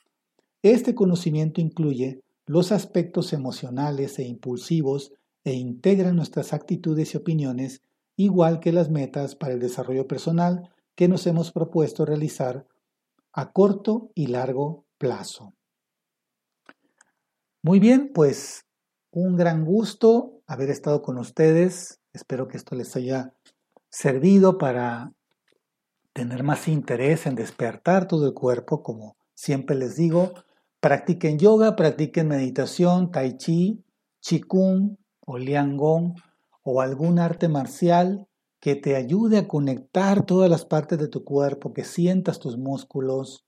Este 0.63 0.95
conocimiento 0.95 1.61
incluye 1.61 2.23
los 2.47 2.73
aspectos 2.73 3.33
emocionales 3.33 4.19
e 4.19 4.25
impulsivos 4.25 5.13
e 5.45 5.55
integra 5.55 6.13
nuestras 6.13 6.53
actitudes 6.53 7.15
y 7.15 7.17
opiniones, 7.17 7.83
igual 8.17 8.61
que 8.61 8.73
las 8.73 8.91
metas 8.91 9.35
para 9.35 9.55
el 9.55 9.61
desarrollo 9.61 10.07
personal 10.07 10.71
que 10.95 11.09
nos 11.09 11.27
hemos 11.27 11.53
propuesto 11.53 12.05
realizar 12.05 12.67
a 13.33 13.53
corto 13.53 14.11
y 14.15 14.27
largo 14.27 14.85
plazo. 14.99 15.55
Muy 17.63 17.81
bien, 17.81 18.13
pues 18.13 18.67
un 19.13 19.37
gran 19.37 19.65
gusto 19.65 20.41
haber 20.47 20.71
estado 20.71 21.03
con 21.03 21.19
ustedes. 21.19 22.01
Espero 22.13 22.49
que 22.49 22.57
esto 22.57 22.75
les 22.75 22.97
haya 22.97 23.35
servido 23.91 24.59
para 24.59 25.13
tener 26.15 26.43
más 26.43 26.67
interés 26.67 27.27
en 27.27 27.35
despertar 27.35 28.09
todo 28.09 28.27
el 28.27 28.35
cuerpo, 28.35 28.83
como 28.83 29.17
siempre 29.35 29.77
les 29.77 29.97
digo. 29.97 30.33
Practiquen 30.81 31.39
yoga, 31.39 31.77
practiquen 31.77 32.29
meditación, 32.29 33.11
tai 33.11 33.37
chi, 33.37 33.85
qigong 34.21 34.99
o 35.21 35.39
liangong 35.39 36.15
o 36.63 36.81
algún 36.81 37.19
arte 37.19 37.49
marcial 37.49 38.27
que 38.61 38.77
te 38.77 38.97
ayude 38.97 39.39
a 39.39 39.49
conectar 39.49 40.25
todas 40.25 40.49
las 40.49 40.65
partes 40.65 40.99
de 40.99 41.09
tu 41.09 41.23
cuerpo, 41.23 41.73
que 41.75 41.85
sientas 41.85 42.39
tus 42.39 42.57
músculos, 42.57 43.45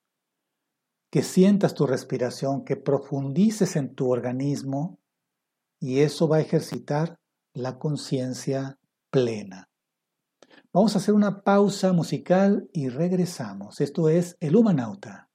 que 1.11 1.23
sientas 1.23 1.75
tu 1.75 1.87
respiración, 1.87 2.65
que 2.65 2.77
profundices 2.77 3.77
en 3.77 3.95
tu 3.95 4.11
organismo 4.11 4.99
y 5.85 6.01
eso 6.01 6.27
va 6.29 6.39
a 6.39 6.41
ejercitar 6.41 7.21
la 7.53 7.79
conciencia 7.79 8.79
plena. 9.11 9.69
Vamos 10.73 10.95
a 10.95 10.99
hacer 10.99 11.13
una 11.13 11.43
pausa 11.43 11.93
musical 11.93 12.71
y 12.73 12.89
regresamos. 12.89 13.83
Esto 13.83 14.09
es 14.09 14.35
El 14.41 14.57
Humanauta. 14.57 15.29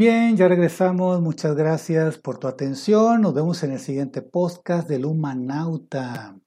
Bien, 0.00 0.34
ya 0.34 0.48
regresamos. 0.48 1.20
Muchas 1.20 1.54
gracias 1.54 2.16
por 2.16 2.38
tu 2.38 2.48
atención. 2.48 3.20
Nos 3.20 3.34
vemos 3.34 3.62
en 3.64 3.72
el 3.72 3.78
siguiente 3.78 4.22
podcast 4.22 4.88
del 4.88 5.04
Humanauta. 5.04 6.40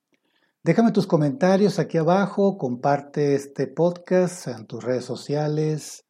Déjame 0.64 0.92
tus 0.92 1.06
comentarios 1.06 1.78
aquí 1.78 2.00
abajo, 2.00 2.58
comparte 2.58 3.36
este 3.36 3.68
podcast 3.68 4.48
en 4.48 4.66
tus 4.66 4.84
redes 4.84 5.06
sociales, 5.06 6.04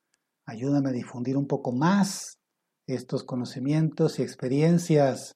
ayúdame 0.46 0.92
a 0.92 0.94
difundir 0.94 1.36
un 1.36 1.46
poco 1.46 1.74
más 1.74 2.40
estos 2.88 3.26
conocimientos 3.26 4.20
y 4.20 4.22
experiencias. 4.22 5.36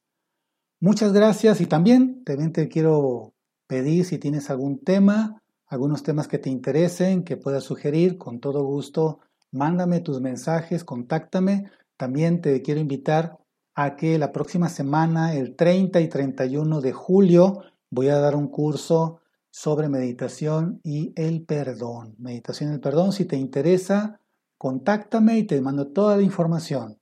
Muchas 0.79 1.11
gracias 1.11 1.59
y 1.59 1.65
también, 1.65 2.23
también 2.23 2.53
te 2.53 2.69
quiero 2.69 3.33
pedir 3.67 4.05
si 4.05 4.17
tienes 4.17 4.49
algún 4.49 4.81
tema, 4.81 5.43
algunos 5.65 6.03
temas 6.03 6.29
que 6.29 6.39
te 6.39 6.49
interesen, 6.49 7.25
que 7.25 7.35
puedas 7.35 7.65
sugerir, 7.65 8.17
con 8.17 8.39
todo 8.39 8.63
gusto, 8.63 9.19
mándame 9.51 9.99
tus 9.99 10.21
mensajes, 10.21 10.85
contáctame. 10.85 11.69
También 11.97 12.41
te 12.41 12.61
quiero 12.61 12.79
invitar 12.79 13.37
a 13.75 13.95
que 13.95 14.17
la 14.17 14.31
próxima 14.31 14.69
semana, 14.69 15.35
el 15.35 15.55
30 15.55 15.99
y 16.01 16.07
31 16.07 16.81
de 16.81 16.93
julio, 16.93 17.61
voy 17.91 18.09
a 18.09 18.19
dar 18.19 18.35
un 18.35 18.47
curso 18.47 19.21
sobre 19.51 19.89
meditación 19.89 20.79
y 20.83 21.13
el 21.15 21.43
perdón. 21.45 22.15
Meditación 22.19 22.71
y 22.71 22.73
el 22.75 22.79
perdón, 22.79 23.11
si 23.11 23.25
te 23.25 23.37
interesa, 23.37 24.19
contáctame 24.57 25.37
y 25.37 25.43
te 25.43 25.59
mando 25.61 25.91
toda 25.91 26.17
la 26.17 26.23
información. 26.23 26.99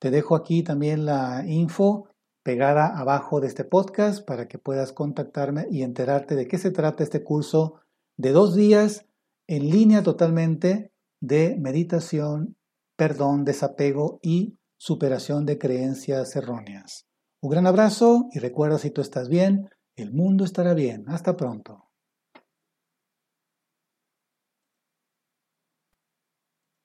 Te 0.00 0.10
dejo 0.10 0.34
aquí 0.34 0.62
también 0.62 1.06
la 1.06 1.44
info 1.46 2.08
pegada 2.42 2.98
abajo 2.98 3.40
de 3.40 3.46
este 3.46 3.64
podcast 3.64 4.26
para 4.26 4.48
que 4.48 4.58
puedas 4.58 4.92
contactarme 4.92 5.66
y 5.70 5.82
enterarte 5.82 6.34
de 6.34 6.48
qué 6.48 6.58
se 6.58 6.72
trata 6.72 7.04
este 7.04 7.22
curso 7.22 7.80
de 8.16 8.32
dos 8.32 8.54
días 8.56 9.06
en 9.46 9.70
línea 9.70 10.02
totalmente 10.02 10.90
de 11.20 11.56
meditación, 11.58 12.56
perdón, 13.02 13.44
desapego 13.44 14.20
y 14.22 14.60
superación 14.76 15.44
de 15.44 15.58
creencias 15.58 16.36
erróneas. 16.36 17.08
Un 17.40 17.50
gran 17.50 17.66
abrazo 17.66 18.28
y 18.30 18.38
recuerda 18.38 18.78
si 18.78 18.92
tú 18.92 19.00
estás 19.00 19.28
bien, 19.28 19.68
el 19.96 20.12
mundo 20.12 20.44
estará 20.44 20.72
bien. 20.72 21.02
Hasta 21.08 21.36
pronto. 21.36 21.88